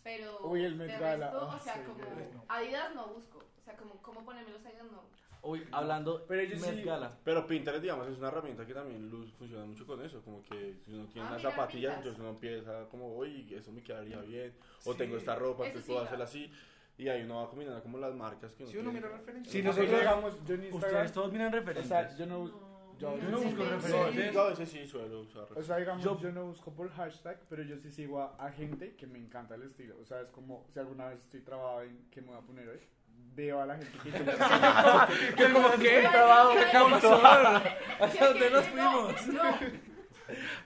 [0.04, 2.46] Pero Uy, el Met de Gala, resto, ah, o sea, sí, como no.
[2.48, 5.04] Adidas no busco, o sea, como cómo ponerme los Adidas no.
[5.41, 7.17] Hoy, hablando Pero ellos Met sí- Gala.
[7.23, 10.21] Pero Pinterest, digamos, es una herramienta que también luz funciona mucho con eso.
[10.23, 11.97] Como que si uno tiene Ah, unas mira, zapatillas, pintas.
[11.97, 14.54] entonces uno empieza como, oye, eso me quedaría bien.
[14.86, 14.97] O Sí.
[14.97, 16.52] tengo esta ropa, Eso entonces sí puedo hacerla así.
[16.97, 19.06] Y ahí uno va combinando como las marcas que uno Si uno tiene.
[19.08, 19.52] mira referencias.
[19.52, 20.91] Sí, Pero nosotros- digamos, yo en Instagram...
[20.91, 21.88] Ustedes todos miran O referentes.
[21.88, 22.47] sea, yo no,
[22.97, 24.34] yo, Yo no busco Sí, referentes.
[24.34, 27.39] Yo a veces sí suelo usar O sea, digamos, Yo- yo, no busco por hashtag,
[27.47, 29.95] pero yo sí sigo a, a gente que me encanta el estilo.
[30.02, 32.67] O sea, es como si alguna vez estoy trabado en qué me voy a poner
[32.67, 32.80] hoy,
[33.38, 34.12] veo a la gente que
[35.38, 36.06] ¿Qué como que.
[37.99, 39.27] ¿Hacia dónde nos No, fuimos?
[39.27, 39.43] No,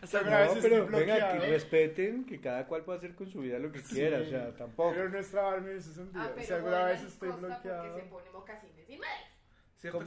[0.02, 3.72] Hasta No, pero venga, que respeten que cada cual puede hacer con su vida lo
[3.72, 4.94] que quiera, o sea, tampoco.
[4.96, 6.24] Pero no es trabarme en ese sentido.
[6.24, 7.84] Ah, pero si alguna vez estoy bloqueado.
[7.84, 9.32] porque se pone mocasines sin medias.
[9.76, 10.06] ¿Cierto.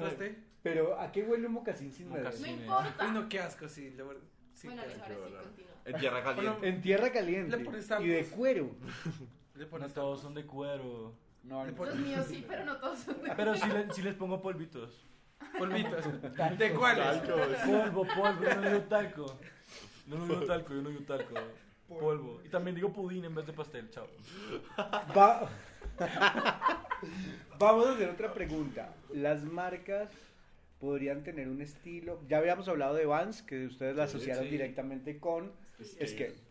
[0.63, 2.41] Pero ¿a qué huele un mocasín sin medias?
[2.41, 3.07] No importa.
[3.07, 3.91] Uy, no, qué asco, sí.
[3.91, 4.23] la verdad,
[4.55, 5.43] sí, bueno, ahora sí, continúa.
[5.85, 6.69] En tierra caliente.
[6.69, 8.71] En tierra caliente Le pones y de cuero.
[9.55, 11.15] Le No pones todos son de cuero.
[11.45, 11.85] No, no.
[11.85, 15.05] Los míos sí, pero no todos son de Pero sí, le- sí les pongo polvitos.
[15.59, 16.05] polvitos.
[16.59, 17.19] ¿De cuáles?
[17.19, 19.39] Polvo, polvo, yo no digo talco.
[20.07, 21.35] Yo no digo talco, yo no digo talco.
[21.89, 22.41] Polvo.
[22.45, 24.07] Y también digo pudín en vez de pastel, chao.
[25.17, 25.49] Va-
[27.59, 28.95] Vamos a hacer otra pregunta.
[29.13, 30.09] Las marcas
[30.81, 32.21] podrían tener un estilo.
[32.29, 34.51] Ya habíamos hablado de Vans, que ustedes la asociaron sí.
[34.51, 35.53] directamente con
[35.83, 36.09] Skate.
[36.09, 36.44] skate.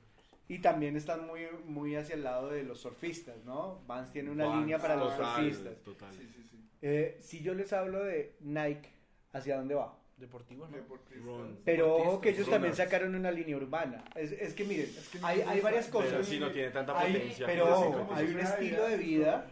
[0.47, 3.81] Y también están muy, muy hacia el lado de los surfistas, ¿no?
[3.87, 5.81] Vans tiene una Vans, línea para los surfistas.
[5.83, 6.11] Total.
[6.13, 6.69] Sí, sí, sí.
[6.81, 8.89] Eh, si yo les hablo de Nike,
[9.31, 9.97] ¿hacia dónde va?
[10.17, 10.77] Deportivo, ¿no?
[10.77, 11.23] Deportistas.
[11.25, 11.59] Run.
[11.65, 12.51] Pero ojo que ellos Runners.
[12.51, 14.05] también sacaron una línea urbana.
[14.15, 16.11] Es, es que miren, Es que hay, hay varias cosas.
[16.11, 17.45] Pero sí no tiene tanta Hay- potencia.
[17.45, 19.47] pero ojo, hay un estilo de vida.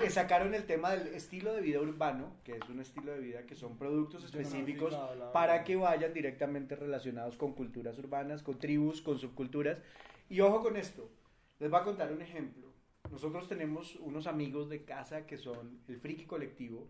[0.00, 3.42] que sacaron el tema del estilo de vida urbano, que es un estilo de vida
[3.46, 4.96] que son productos específicos
[5.32, 9.82] para que vayan directamente relacionados con culturas urbanas, con tribus, con subculturas.
[10.28, 11.10] Y ojo con esto,
[11.58, 12.68] les voy a contar un ejemplo.
[13.10, 16.86] Nosotros tenemos unos amigos de casa que son el Friki Colectivo,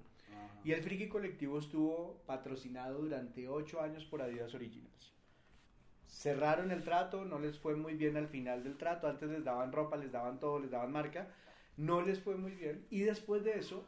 [0.63, 5.15] Y el Friki Colectivo estuvo patrocinado durante ocho años por Adidas Originals.
[6.07, 9.09] Cerraron el trato, no les fue muy bien al final del trato.
[9.09, 11.29] Antes les daban ropa, les daban todo, les daban marca.
[11.77, 12.87] No les fue muy bien.
[12.91, 13.87] Y después de eso,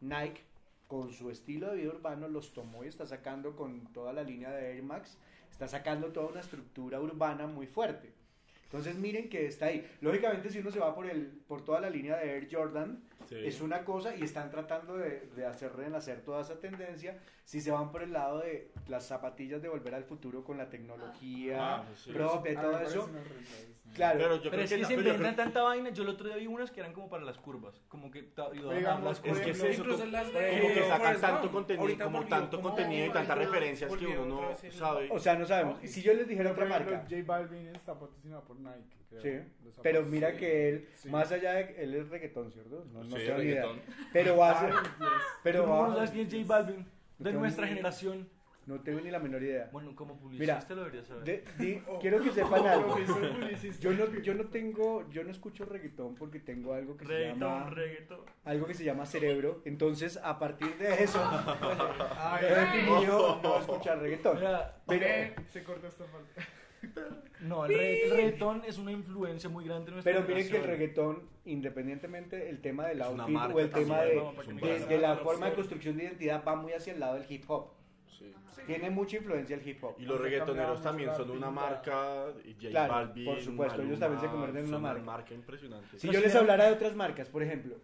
[0.00, 0.42] Nike,
[0.88, 4.50] con su estilo de vida urbano, los tomó y está sacando con toda la línea
[4.50, 5.16] de Air Max,
[5.50, 8.12] está sacando toda una estructura urbana muy fuerte.
[8.64, 9.88] Entonces miren que está ahí.
[10.00, 13.36] Lógicamente si uno se va por, el, por toda la línea de Air Jordan, Sí.
[13.44, 17.18] es una cosa y están tratando de, de hacer renacer toda esa tendencia.
[17.44, 20.68] Si se van por el lado de las zapatillas de volver al futuro con la
[20.70, 22.12] tecnología Ah, pues sí.
[22.12, 23.10] propia y todo parece eso,
[23.94, 24.18] claro.
[24.18, 25.90] Pero yo Pero creo es que, que no, se inventan creo- tanta vaina.
[25.90, 27.80] Yo el otro día vi unas que eran como para las curvas.
[27.88, 29.72] Como que ta- ayudaban a digamos, las por es que es curvas.
[29.72, 32.68] eso, Incluso como, las de- como que sacan tanto contenido, Ahorita como volvió, tanto como-
[32.70, 35.08] contenido y tantas referencias que uno no sabe.
[35.10, 35.78] o sea, no sabemos.
[35.84, 38.96] Si yo les dijera otra marca, J Balvin está patrocinado por Nike.
[39.10, 39.48] creo, sí,
[39.82, 41.08] pero mira que él, Sí.
[41.08, 42.84] más allá de él es reggaetón, ¿cierto?
[42.92, 43.64] No, no Sí, tengo ni idea.
[44.12, 44.74] Pero va a ser,
[45.42, 46.86] pero ¿Cómo no va, sabes quién es J Balvin?
[47.18, 48.28] De nuestra ni- generación.
[48.66, 49.68] no tengo ni la menor idea.
[49.72, 51.24] Bueno, como Mira, publicista lo deberías saber.
[51.24, 52.96] De- di- quiero que sepan algo.
[53.80, 57.68] Yo no, yo no tengo, yo no escucho reggaetón porque tengo algo que se llama
[57.70, 58.20] reggaetón.
[58.44, 59.60] algo que se llama cerebro.
[59.64, 61.18] Entonces, a partir de eso,
[62.40, 62.44] he ay,
[62.76, 64.36] decidido no escuchar reggaetón.
[64.36, 66.40] Mira, Pero, Eh, se corta esta parte.
[67.40, 70.56] No, el, regga- el reggaetón es una influencia muy grande en nuestra pero miren que
[70.58, 75.46] el reggaetón, independientemente el tema del outfit marca o el tema de, que la forma
[75.46, 77.68] de construcción de identidad, va muy hacia el lado del hip hop.
[78.18, 78.34] Sí.
[78.66, 79.94] Tiene mucha influencia el hip hop.
[79.98, 84.20] Y los reggaetoneros también son una marca, y J Claro, Balvin, por supuesto, ellos también
[84.20, 85.02] se convierten en una marca.
[85.02, 85.98] marca impresionante.
[85.98, 87.76] Si Pero yo si les hablara de otras marcas, por ejemplo,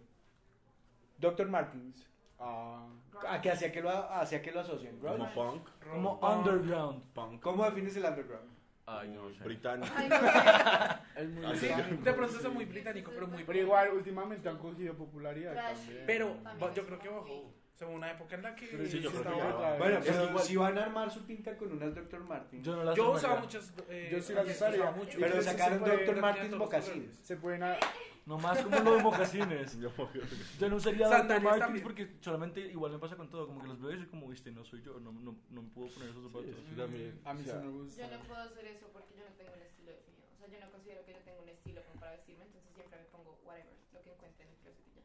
[1.19, 1.47] Dr.
[1.49, 2.05] Martins,
[2.39, 2.85] Ah,
[3.27, 4.95] ¿a qué, hacia, qué lo, ¿hacia qué lo asocian?
[4.99, 7.01] Como punk, Como underground.
[7.15, 8.47] punk, ¿Cómo defines el underground?
[8.89, 9.43] Ay, no sé.
[9.43, 9.93] británico.
[9.97, 10.27] Ay, no sé.
[11.21, 11.65] es muy Ah, sí.
[11.67, 12.03] británico.
[12.03, 13.43] De pronto es muy británico, pero muy.
[13.43, 15.77] Pero igual, últimamente han cogido popularidad Trash.
[15.77, 16.03] también.
[16.07, 17.53] Pero También es yo creo que como bajó.
[17.77, 18.65] O sea, una época en la que.
[18.65, 19.55] Pero Sí, yo creo que estaba- ya.
[19.55, 19.79] otra vez.
[19.79, 22.23] Bueno, Es pero igual- si van a armar su pinta con unas Dr.
[22.23, 23.71] Martins, Yo no las Yo usaba muchas.
[23.87, 25.11] eh, Yo sí las usaba mucho.
[25.19, 26.15] pero Pero sacaron puede- Dr.
[26.15, 27.19] no Martins colores.
[27.21, 27.61] Se pueden...
[27.61, 27.77] a-
[28.25, 29.77] Nomás como los mocasines.
[30.59, 31.17] Yo no usaría Dr.
[31.19, 31.83] Sandalias Martins también.
[31.83, 33.45] porque solamente igual me pasa con todo.
[33.45, 34.99] Como que los veo y soy como, viste, no soy yo.
[34.99, 36.49] No, no, no me puedo poner esos zapatos.
[36.67, 37.21] Sí, también.
[37.23, 38.01] A mí O sí sea, me gusta.
[38.09, 40.25] Yo no puedo hacer eso porque yo no tengo un estilo definido.
[40.33, 42.99] O sea, yo no considero que yo tenga un estilo como para vestirme, entonces siempre
[42.99, 45.01] me pongo whatever, lo que encuentre en el closet y ya.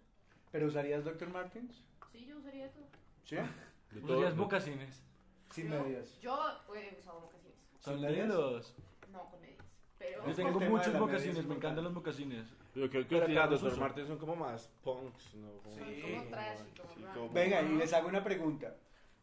[0.50, 1.28] ¿pero usarías Dr.
[1.28, 1.84] Martins?
[2.12, 2.84] Sí, yo usaría todo.
[3.24, 3.36] ¿Sí?
[3.36, 5.02] de todo- Usarías de- mocasines.
[5.50, 6.18] Sin Yo- medias.
[6.20, 6.38] Yo
[6.74, 7.54] he usado mocasines.
[7.80, 8.28] Son ¿Sin medias?
[8.28, 8.74] lindos.
[9.10, 9.64] No con medias.
[9.98, 10.26] Pero.
[10.26, 12.46] Yo tengo tema de muchos mocasines, es me encantan los mocasines.
[12.74, 13.72] Yo creo que Pero los acá los Dr.
[13.72, 13.80] uso.
[13.80, 15.52] Martens son como más punks, ¿no?
[15.58, 16.02] Como- Sí.
[16.02, 18.74] como trash y como Sí, como- Venga, y les hago una pregunta.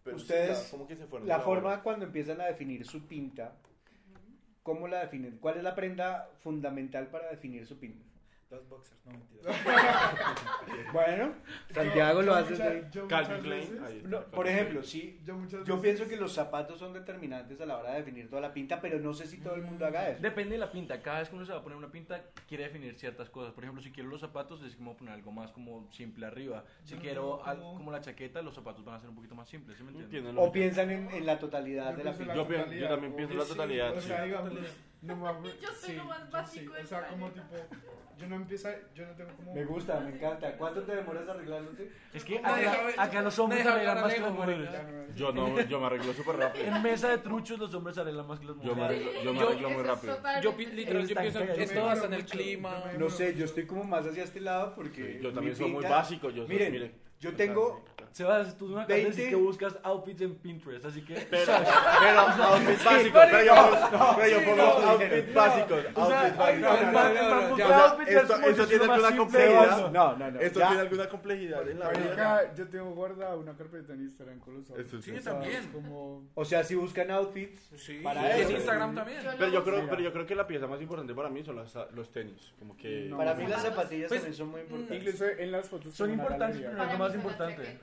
[0.03, 2.85] Pero sí, Ustedes, ya, como que se fueron La de forma cuando empiezan a definir
[2.85, 3.55] su pinta,
[4.63, 5.37] ¿cómo la definen?
[5.39, 8.05] ¿Cuál es la prenda fundamental para definir su pinta?
[8.49, 9.51] Los boxers, no mentira.
[10.91, 11.33] Bueno,
[11.71, 12.51] Santiago Yo- lo yo hace.
[12.53, 13.59] mucha- yo Calvin Klein.
[13.61, 17.61] veces- ahí está, No, por ejemplo, sí, Yo, yo pienso que los zapatos son determinantes
[17.61, 19.85] a la hora de definir toda la pinta, pero no sé si todo el mundo
[19.85, 20.21] haga eso.
[20.21, 20.99] Depende de la pinta.
[21.01, 23.53] Cada vez que uno se va a poner una pinta, quiere definir ciertas cosas.
[23.53, 26.63] Por ejemplo, si quiero los zapatos, es como poner algo más como simple arriba.
[26.85, 29.35] Si Yo quiero al- como- como la chaqueta, los zapatos van a ser un poquito
[29.35, 29.77] más simples.
[29.77, 30.33] ¿Sí me entiendes?
[30.37, 32.35] O piensan en, en la totalidad Yo de la pinta.
[32.35, 34.53] la Yo también pienso la sí, totalidad, O sea, digamos,
[35.01, 35.59] No mames.
[35.61, 37.55] Yo soy lo más yo básico sí, O sea, como tipo,
[38.17, 39.53] yo no empiezo, yo no tengo como...
[39.53, 40.57] Me gusta, me encanta.
[40.57, 41.89] ¿Cuánto te demoras arreglándote?
[42.13, 44.69] Es que acá, acá los hombres arreglan más que las mujeres.
[45.15, 46.65] Yo no, yo me arreglo súper rápido.
[46.65, 49.01] En mesa de truchos los hombres arreglan más que las Yo me mujeres.
[49.07, 50.41] arreglo, yo me Yo- arreglo muy Eso es rápido.
[50.41, 52.83] Yo literal, yo pienso en Yo todo hasta en el clima.
[52.91, 55.19] yo No sé, yo estoy como más hacia este lado porque.
[55.23, 56.29] Yo también soy muy básico.
[56.29, 57.85] Yo soy, Miren, mire, yo tengo.
[58.11, 59.09] Sebas, tú no acabas de 20.
[59.11, 61.13] decir que buscas outfits en Pinterest, así que...
[61.29, 61.45] Pero,
[61.99, 63.21] pero outfits básicos.
[63.29, 65.85] Pero yo, pero yo pongo outfits básicos.
[65.95, 67.57] Outfits básicos.
[67.57, 69.91] no, outfits, es esto- tiene alguna complejidad.
[69.91, 70.39] No, no, no.
[70.39, 72.53] Esto tiene alguna complejidad en la vida.
[72.55, 75.53] Yo tengo guardada una carpeta en Instagram con los Esto Sí, también.
[75.53, 76.23] Es como...
[76.33, 77.69] O sea, si buscan outfits.
[77.77, 78.51] Sí, Para y en eso.
[78.57, 79.23] Instagram también.
[79.23, 81.55] Lo Pero yo, creo, pero yo creo que la pieza más importante para mí son
[81.55, 82.53] las- los tenis.
[82.59, 83.07] Como que.
[83.09, 83.17] No.
[83.17, 84.97] Para mí las zapatillas Pues, también son muy importantes.
[84.97, 87.79] Incluso en las fotos Son importantes, pero Para lo mí más importante.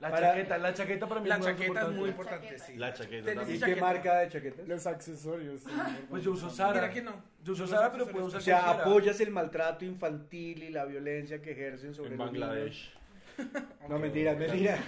[0.00, 2.46] La Para- chaqueta, la chaqueta para mí La es muy chaqueta es muy importante.
[2.46, 2.78] importante, sí.
[2.78, 3.48] La chaqueta Tenis.
[3.48, 3.80] ¿Y y qué chaqueta.
[3.80, 4.68] marca de chaquetas?
[4.68, 5.62] Los accesorios.
[6.08, 6.48] Pues yo uso.
[6.50, 6.74] Zara.
[6.82, 7.12] Mira que no.
[7.42, 8.82] Yo uso Los Zara, pero accesorios puedo O usar sea, cualquiera.
[8.90, 12.48] apoyas el maltrato infantil y la violencia que ejercen sobre En los niños.
[12.48, 12.92] Bangladesh.
[13.88, 14.80] No, mentiras, mentiras.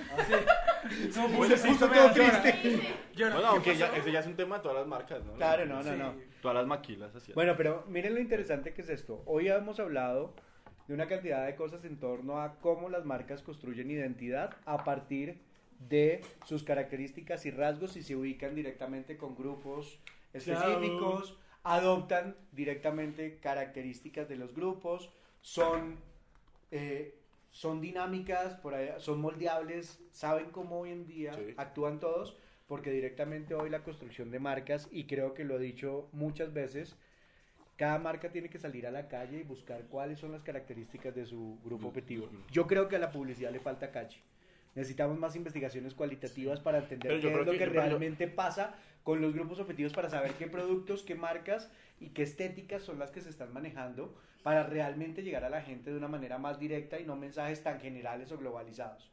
[1.16, 2.80] No, Puse- puse- puse sí, todo me da- triste.
[3.16, 5.34] Bueno, aunque ya, ese ya es un tema de todas las marcas, ¿no?
[5.34, 5.90] Claro, no, no, Sí.
[5.96, 6.14] no.
[6.42, 7.32] Todas las maquilas, así.
[7.32, 9.22] Bueno, pero miren lo interesante que es esto.
[9.26, 10.34] Hoy hemos hablado
[10.90, 15.38] de una cantidad de cosas en torno a cómo las marcas construyen identidad a partir
[15.88, 20.00] de sus características y rasgos y se ubican directamente con grupos
[20.32, 25.94] específicos, adoptan directamente características de los grupos, son,
[26.72, 27.14] eh,
[27.52, 31.54] son dinámicas, por ahí, son moldeables, saben cómo hoy en día Sí.
[31.56, 36.08] actúan todos, porque directamente hoy la construcción de marcas, y creo que lo he dicho
[36.10, 36.96] muchas veces,
[37.80, 41.24] cada marca tiene que salir a la calle y buscar cuáles son las características de
[41.24, 42.28] su grupo objetivo.
[42.50, 44.18] Yo creo que a la publicidad le falta calle.
[44.74, 49.60] Necesitamos más investigaciones cualitativas para entender qué es lo que- realmente pasa con los grupos
[49.60, 53.50] objetivos para saber qué productos, qué marcas y qué estéticas son las que se están
[53.54, 57.62] manejando para realmente llegar a la gente de una manera más directa y no mensajes
[57.62, 59.10] tan generales o globalizados.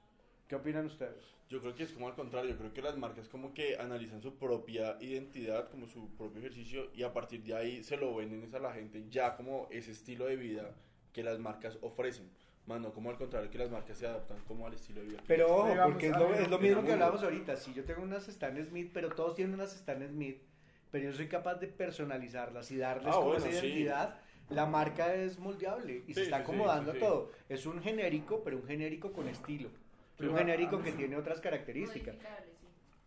[0.50, 1.37] ¿Qué opinan ustedes?
[1.50, 4.22] Yo creo que es como al contrario, yo creo que las marcas como que analizan
[4.22, 8.54] su propia identidad, como su propio ejercicio y a partir de ahí se lo venden
[8.54, 10.72] a la gente ya como ese estilo de vida
[11.14, 12.30] que las marcas ofrecen.
[12.66, 15.24] Más no como al contrario que las marcas se adaptan como al estilo de vida.
[15.26, 17.56] Pero ojo, porque es a lo, es lo mismo que hablábamos ahorita.
[17.56, 20.42] Si yo tengo unas Stan Smith, pero todos tienen unas Stan Smith,
[20.92, 23.68] pero yo soy capaz de personalizarlas y darles Ah, como bueno, esa sí.
[23.68, 27.32] identidad, la marca es moldeable y se Sí, está sí, sí, acomodando sí, a todo.
[27.48, 29.70] Es un genérico, pero un genérico con estilo.
[30.18, 32.16] Pero un genérico que tiene otras características.
[32.16, 32.22] Sí.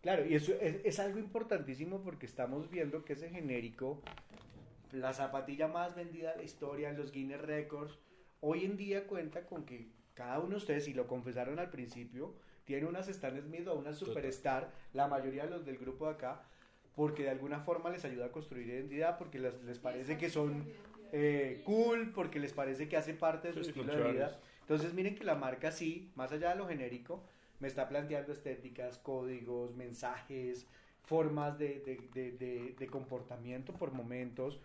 [0.01, 4.01] Claro, y eso es, es algo importantísimo porque estamos viendo que ese genérico,
[4.93, 7.99] la zapatilla más vendida de la historia en los Guinness Records,
[8.41, 12.35] hoy en día cuenta con que cada uno de ustedes, y lo confesaron al principio,
[12.65, 16.43] tiene unas Stan Smith o una Superstar, la mayoría de los del grupo de acá,
[16.95, 20.65] porque de alguna forma les ayuda a construir identidad, porque les, les parece que son
[21.13, 24.41] eh, cool, porque les parece que hace parte de su estilo de vida.
[24.71, 27.25] Entonces miren que la marca sí, más allá de lo genérico,
[27.59, 30.65] me está planteando estéticas, códigos, mensajes,
[31.03, 34.61] formas de, de- de- de- de comportamiento por momentos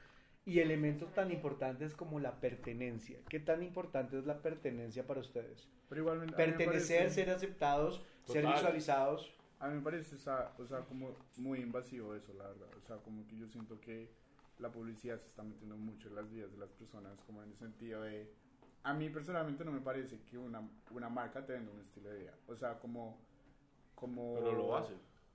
[0.46, 3.18] y elementos tan importantes como la pertenencia.
[3.30, 5.68] ¿Qué tan importante es la pertenencia para ustedes?
[5.90, 8.54] Pero Pertenecer, parece- ser aceptados, ser Total.
[8.58, 9.34] visualizados.
[9.60, 12.70] A mí me parece, o sea, o sea, como muy invasivo eso, la verdad.
[12.78, 14.08] O sea, como que yo siento que
[14.60, 17.56] la publicidad se está metiendo mucho en las vidas de las personas, como en el
[17.58, 18.32] sentido de...
[18.86, 22.20] A mí personalmente no me parece que una, una marca te venda un estilo de
[22.20, 22.34] vida.
[22.48, 23.18] O sea, como...
[23.96, 24.94] como Pero lo hace.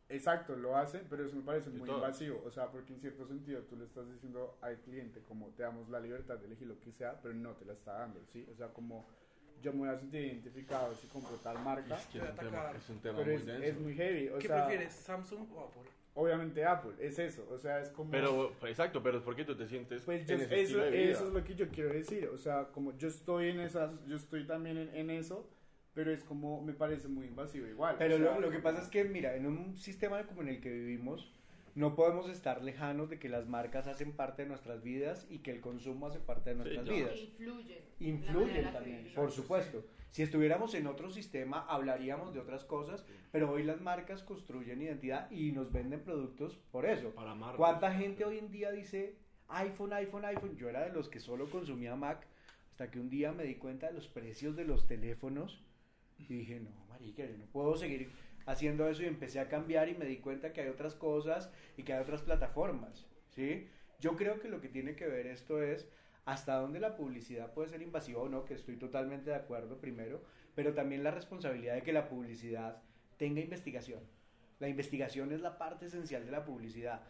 [0.08, 2.42] Exacto, lo hace, pero eso me parece muy invasivo.
[2.44, 5.88] O sea, porque en cierto sentido tú le estás diciendo al cliente como te damos
[5.88, 8.46] la libertad de elegir lo que sea, pero no te la está dando, ¿sí?
[8.50, 9.06] O sea, como
[9.62, 12.72] yo me voy a sentir identificado si compro tal marca, Es que es un tema,
[12.76, 13.62] es un tema pero muy es, denso.
[13.64, 14.28] es muy heavy.
[14.28, 15.82] O ¿Qué sea, prefieres, Samsung o Apple?
[16.14, 17.46] Obviamente Apple, es eso.
[17.50, 18.10] O sea, es como...
[18.10, 20.90] Pero, pues, exacto, pero es porque tú te sientes Pues yo- en ese eso, de
[20.90, 21.02] vida.
[21.12, 22.28] eso es lo que yo quiero decir.
[22.28, 25.48] O sea, como yo estoy en esas, yo estoy también en, en eso,
[25.94, 27.96] pero es como me parece muy invasivo igual.
[27.98, 30.48] Pero o sea, lo, lo que pasa es que, mira, en un sistema como en
[30.48, 31.32] el que vivimos,
[31.80, 35.50] no podemos estar lejanos de que las marcas hacen parte de nuestras vidas y que
[35.50, 36.96] el consumo hace parte de nuestras claro.
[36.96, 37.18] vidas.
[37.18, 37.78] Influyen.
[37.98, 39.14] Influyen también, vivimos.
[39.14, 39.84] por supuesto.
[40.10, 45.30] Si estuviéramos en otro sistema, hablaríamos de otras cosas, pero hoy las marcas construyen identidad
[45.30, 47.10] y nos venden productos por eso.
[47.14, 47.56] Para amarlo.
[47.56, 49.16] ¿Cuánta gente hoy en día dice
[49.48, 50.56] iPhone, iPhone, iPhone?
[50.56, 52.26] Yo era de los que solo consumía Mac
[52.72, 55.62] hasta que un día me di cuenta de los precios de los teléfonos
[56.18, 58.10] y dije, no, marica, yo no puedo seguir
[58.46, 61.82] haciendo eso y empecé a cambiar y me di cuenta que hay otras cosas y
[61.82, 63.68] que hay otras plataformas, ¿sí?
[64.00, 65.88] Yo creo que lo que tiene que ver esto es
[66.24, 70.22] hasta dónde la publicidad puede ser invasiva o no, que estoy totalmente de acuerdo primero,
[70.54, 72.82] pero también la responsabilidad de que la publicidad
[73.16, 74.00] tenga investigación.
[74.58, 77.02] La investigación es la parte esencial de la publicidad.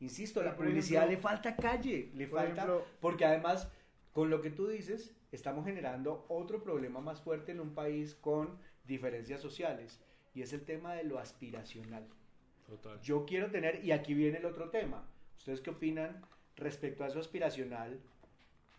[0.00, 3.70] Insisto, Pero, la publicidad ejemplo- le falta calle, le por falta, ejemplo- porque además,
[4.12, 8.58] con lo que tú dices, estamos generando otro problema más fuerte en un país con
[8.84, 10.00] diferencias sociales,
[10.34, 12.04] y es el tema de lo aspiracional.
[12.66, 13.00] Total.
[13.02, 15.02] Yo quiero tener, y aquí viene el otro tema,
[15.38, 16.22] ¿ustedes qué opinan
[16.56, 18.00] respecto a eso aspiracional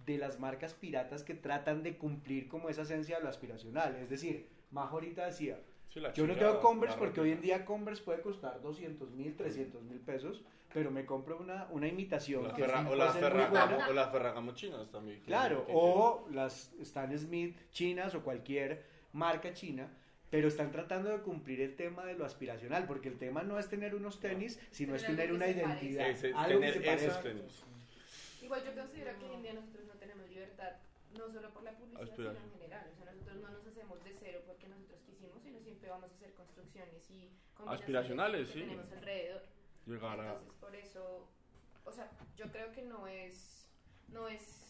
[0.06, 3.96] de las marcas piratas que tratan de cumplir como esa esencia de lo aspiracional?
[3.96, 8.04] Es decir, Majo ahorita decía, Sí, yo no tengo Converse porque hoy en día Converse
[8.04, 10.42] puede costar 200 mil, 300 mil pesos,
[10.74, 13.34] pero me compro una, una imitación O la que Ferra- sí o la puede ser
[13.34, 15.20] muy Ferragamo o la Ferragamo chinas también.
[15.20, 19.88] que- Claro, que- o las Stan Smith chinas o cualquier marca china,
[20.30, 23.70] pero están tratando de cumplir el tema de lo aspiracional, porque el tema no es
[23.70, 25.52] tener unos tenis, sino es Tener tener algo una que
[25.86, 26.28] identidad, parezca.
[26.28, 27.64] Ese- algo que tener se esos tenis.
[28.42, 30.72] Igual yo considero que hoy en día nosotros no tenemos libertad,
[31.18, 32.88] no solo por la publicidad, sino en general.
[32.94, 36.16] O sea, nosotros no nos hacemos de cero porque nosotros quisimos, sino siempre vamos a
[36.16, 37.30] hacer construcciones y
[37.68, 38.60] Aspiracionales, que sí.
[38.62, 39.42] tenemos alrededor.
[39.86, 40.32] Llegar a...
[40.34, 41.28] Entonces, por eso,
[41.86, 43.68] o sea, yo creo que no es,
[44.10, 44.65] no es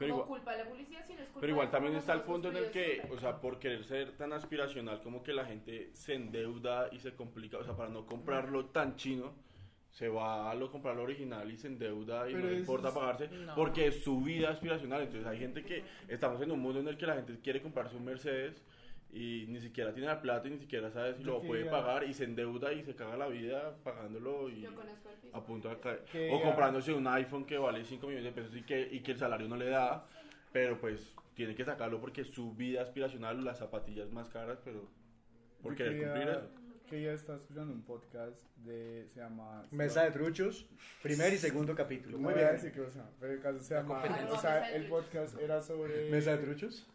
[0.00, 2.22] Pero como igual- culpa de la publicidad, sino es culpa Pero igual también está el
[2.22, 3.16] punto en el que, siempre.
[3.16, 7.14] o sea, por querer ser tan aspiracional, como que la gente se endeuda y se
[7.14, 9.32] complica, o sea, para no comprarlo tan chino,
[9.90, 12.94] se va a lo comprar lo original y se endeuda y Pero no importa es-
[12.94, 13.54] pagarse, no.
[13.56, 15.02] porque es su vida aspiracional.
[15.02, 17.96] Entonces hay gente que, estamos en un mundo en el que la gente quiere comprarse
[17.96, 18.62] un Mercedes
[19.12, 22.04] y ni siquiera tiene la plata y ni siquiera sabe si Yo lo puede pagar
[22.04, 25.36] y se endeuda y se caga la vida pagándolo y Yo conozco piso.
[25.36, 26.04] a punto de caer.
[26.12, 29.12] Que O comprándose un iPhone que vale 5 millones de pesos y que, y que
[29.12, 30.06] el salario no le da,
[30.52, 34.88] pero pues tiene que sacarlo porque su vida aspiracional, las zapatillas más caras, pero
[35.62, 36.50] por Yo querer quería- cumplir eso.
[36.88, 39.06] Que ya estaba escuchando un podcast de.
[39.10, 39.64] Se llama.
[39.70, 40.66] Mesa de truchos,
[41.04, 42.16] primer y segundo capítulo.
[42.16, 42.56] No Muy voy a bien.
[42.56, 44.02] decir qué cosa, pero el caso se llama.
[44.28, 46.10] O sea, el podcast era sobre.
[46.10, 46.88] Mesa de truchos.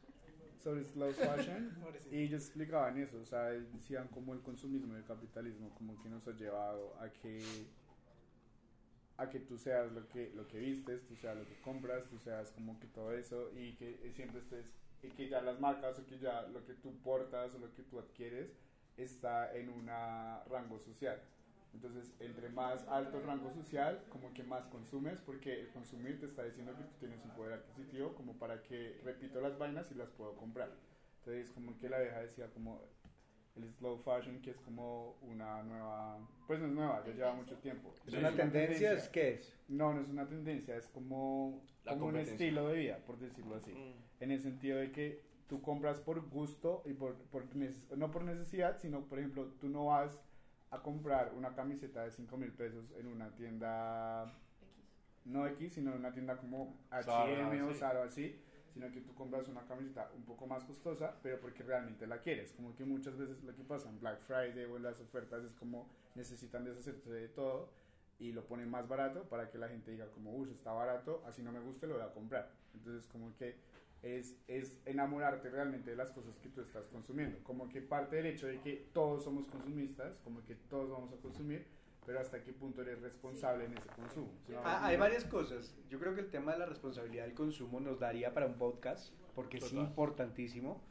[0.66, 1.78] Sobre slow fashion
[2.12, 6.10] y ellos explicaban eso, o sea, decían como el consumismo y el capitalismo como que
[6.10, 7.40] nos ha llevado a que
[9.18, 12.18] a que tú seas lo que lo que vistes, tú seas lo que compras, tú
[12.18, 14.66] seas como que todo eso y que siempre estés
[15.04, 17.84] y que ya las marcas o que ya lo que tú portas o lo que
[17.84, 18.50] tú adquieres
[18.98, 19.86] está en un
[20.50, 21.22] rango social.
[21.76, 26.26] Entonces, entre más alto el rango social, como que más consumes, porque el consumir te
[26.26, 29.96] está diciendo que tú tienes un poder adquisitivo como para que repito las vainas y
[29.96, 30.72] las puedo comprar.
[31.20, 32.82] Entonces, como que la vieja decía como
[33.58, 37.58] el slow fashion, que es como una nueva, pues no es nueva, ya lleva mucho
[37.58, 37.94] tiempo.
[38.06, 38.94] ¿Es No una tendencia?
[38.94, 39.54] ¿Es qué es?
[39.68, 43.56] No, no es una tendencia, es como, La como un estilo de vida, por decirlo
[43.56, 43.74] así.
[44.22, 47.44] En el sentido de que tú compras por gusto y por, por
[47.98, 50.18] no por necesidad, sino, por ejemplo, tú no vas
[50.72, 54.34] a comprar una camiseta de 5 mil pesos en una tienda,
[55.26, 57.74] no X, sino en una tienda como H&M o.
[57.74, 58.40] Zara o así,
[58.74, 62.52] sino que tú compras una camiseta un poco más costosa, pero porque realmente la quieres.
[62.54, 65.54] Como que muchas veces lo que pasa en Black Friday o en las ofertas es
[65.54, 67.70] como necesitan deshacerse de todo
[68.20, 71.42] y lo ponen más barato para que la gente diga como, uy, está barato, así
[71.42, 72.50] no me gusta, lo voy a comprar.
[72.74, 73.56] Entonces como que
[74.06, 77.40] es, es enamorarte realmente de las cosas que tú estás consumiendo.
[77.44, 81.18] Como que parte del hecho de que todos somos consumistas, como que todos vamos a
[81.18, 81.66] consumir,
[82.06, 84.32] pero hasta qué punto eres responsable en ese consumo.
[84.46, 85.76] ¿sí me Ah, hay varias cosas.
[85.90, 89.12] Yo creo que el tema de la responsabilidad del consumo nos daría para un podcast,
[89.34, 90.82] porque es importantísimo.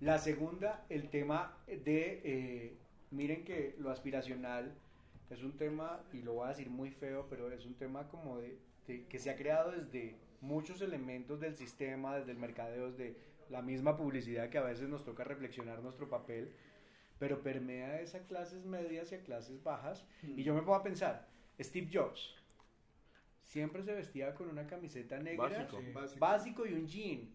[0.00, 2.76] La segunda, el tema de, eh,
[3.12, 4.74] miren que lo aspiracional
[5.30, 8.38] es un tema, y lo voy a decir muy feo, pero es un tema como
[8.38, 8.58] de,
[8.88, 13.16] de- que se ha creado desde muchos elementos del sistema, desde el mercadeo, desde
[13.50, 16.52] la misma publicidad que a veces nos toca reflexionar nuestro papel,
[17.18, 20.06] pero permea esa clases medias y a clases bajas.
[20.22, 21.26] Y yo me pongo a pensar,
[21.60, 22.34] Steve Jobs
[23.42, 25.80] siempre se vestía con una camiseta negra, Básico.
[25.80, 25.92] Sí.
[25.92, 26.20] Básico.
[26.20, 27.30] básico y un jean.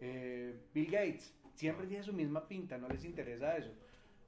[0.00, 3.72] Eh, Bill Gates siempre tiene su misma pinta, no les interesa eso.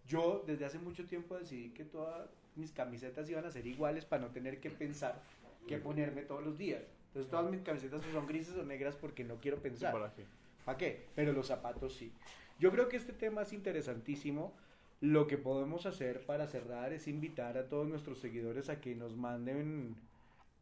[0.07, 4.23] Yo desde hace mucho tiempo decidí que todas mis camisetas iban a ser iguales para
[4.23, 5.23] no tener que pensar
[5.69, 6.83] qué ponerme todos los días.
[7.11, 9.92] Entonces todas mis camisetas son grises o negras porque no quiero pensar.
[9.92, 10.25] ¿Para qué?
[10.64, 11.07] ¿Para qué?
[11.16, 12.12] Pero los zapatos sí.
[12.61, 14.53] Yo creo que este tema es interesantísimo.
[15.01, 19.16] Lo que podemos hacer para cerrar es invitar a todos nuestros seguidores a que nos
[19.16, 19.96] manden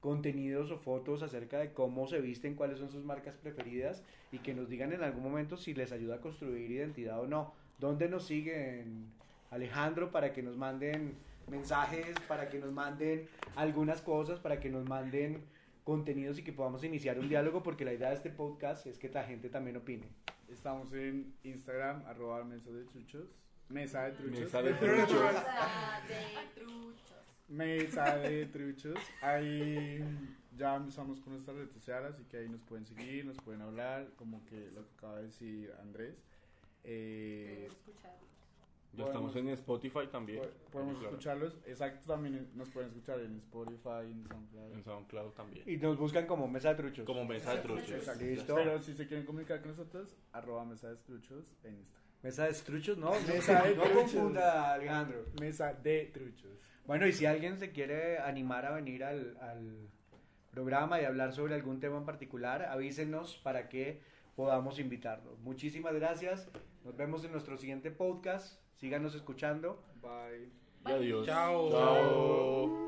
[0.00, 4.54] contenidos o fotos acerca de cómo se visten, cuáles son sus marcas preferidas y que
[4.54, 7.52] nos digan en algún momento si les ayuda a construir identidad o no.
[7.78, 9.06] ¿Dónde nos siguen,
[9.50, 11.14] Alejandro, para que nos manden
[11.50, 15.42] mensajes, para que nos manden algunas cosas, para que nos manden
[15.88, 17.62] contenidos y que podamos iniciar un diálogo?
[17.62, 20.06] Porque la idea de este podcast es que la gente también opine.
[20.46, 23.26] Estamos en Instagram, arroba mesa de truchos.
[23.70, 24.38] Mesa de truchos.
[24.38, 25.08] Mesa de truchos.
[25.08, 27.14] Mesa de truchos.
[27.48, 28.98] Mesa de truchos.
[29.22, 30.04] Ahí
[30.58, 34.10] ya empezamos con nuestras redes sociales, así que ahí nos pueden seguir, nos pueden hablar,
[34.16, 36.22] como que lo que acaba de decir Andrés.
[36.84, 38.14] Eh, escuchar.
[38.94, 40.40] Ya estamos en Spotify también.
[40.42, 41.10] Po- Podemos Claro.
[41.10, 41.58] escucharlos.
[41.66, 44.72] Exacto, también nos pueden escuchar en Spotify, en SoundCloud.
[44.72, 45.64] En SoundCloud también.
[45.68, 47.04] Y nos buscan como Mesa de Truchos.
[47.06, 47.90] Como mesa de truchos.
[47.90, 48.24] Exacto.
[48.24, 48.54] Listo.
[48.54, 51.98] Pero si se quieren comunicar con nosotros, arroba mesa de truchos en Instagram.
[52.22, 53.12] Mesa de Truchos, no.
[53.28, 54.02] Mesa de no Truchos.
[54.02, 55.24] confunda, Alejandro.
[55.40, 56.58] Mesa de truchos.
[56.84, 59.88] Bueno, y si alguien se quiere animar a venir al, al
[60.50, 64.00] programa y hablar sobre algún tema en particular, avísenos para que
[64.34, 65.36] podamos invitarlo.
[65.42, 66.50] Muchísimas gracias.
[66.84, 68.58] Nos vemos en nuestro siguiente podcast.
[68.78, 69.82] Síganos escuchando.
[70.00, 70.48] Bye.
[70.86, 71.26] Y adiós.
[71.26, 71.70] Chao.
[71.70, 72.87] Chao.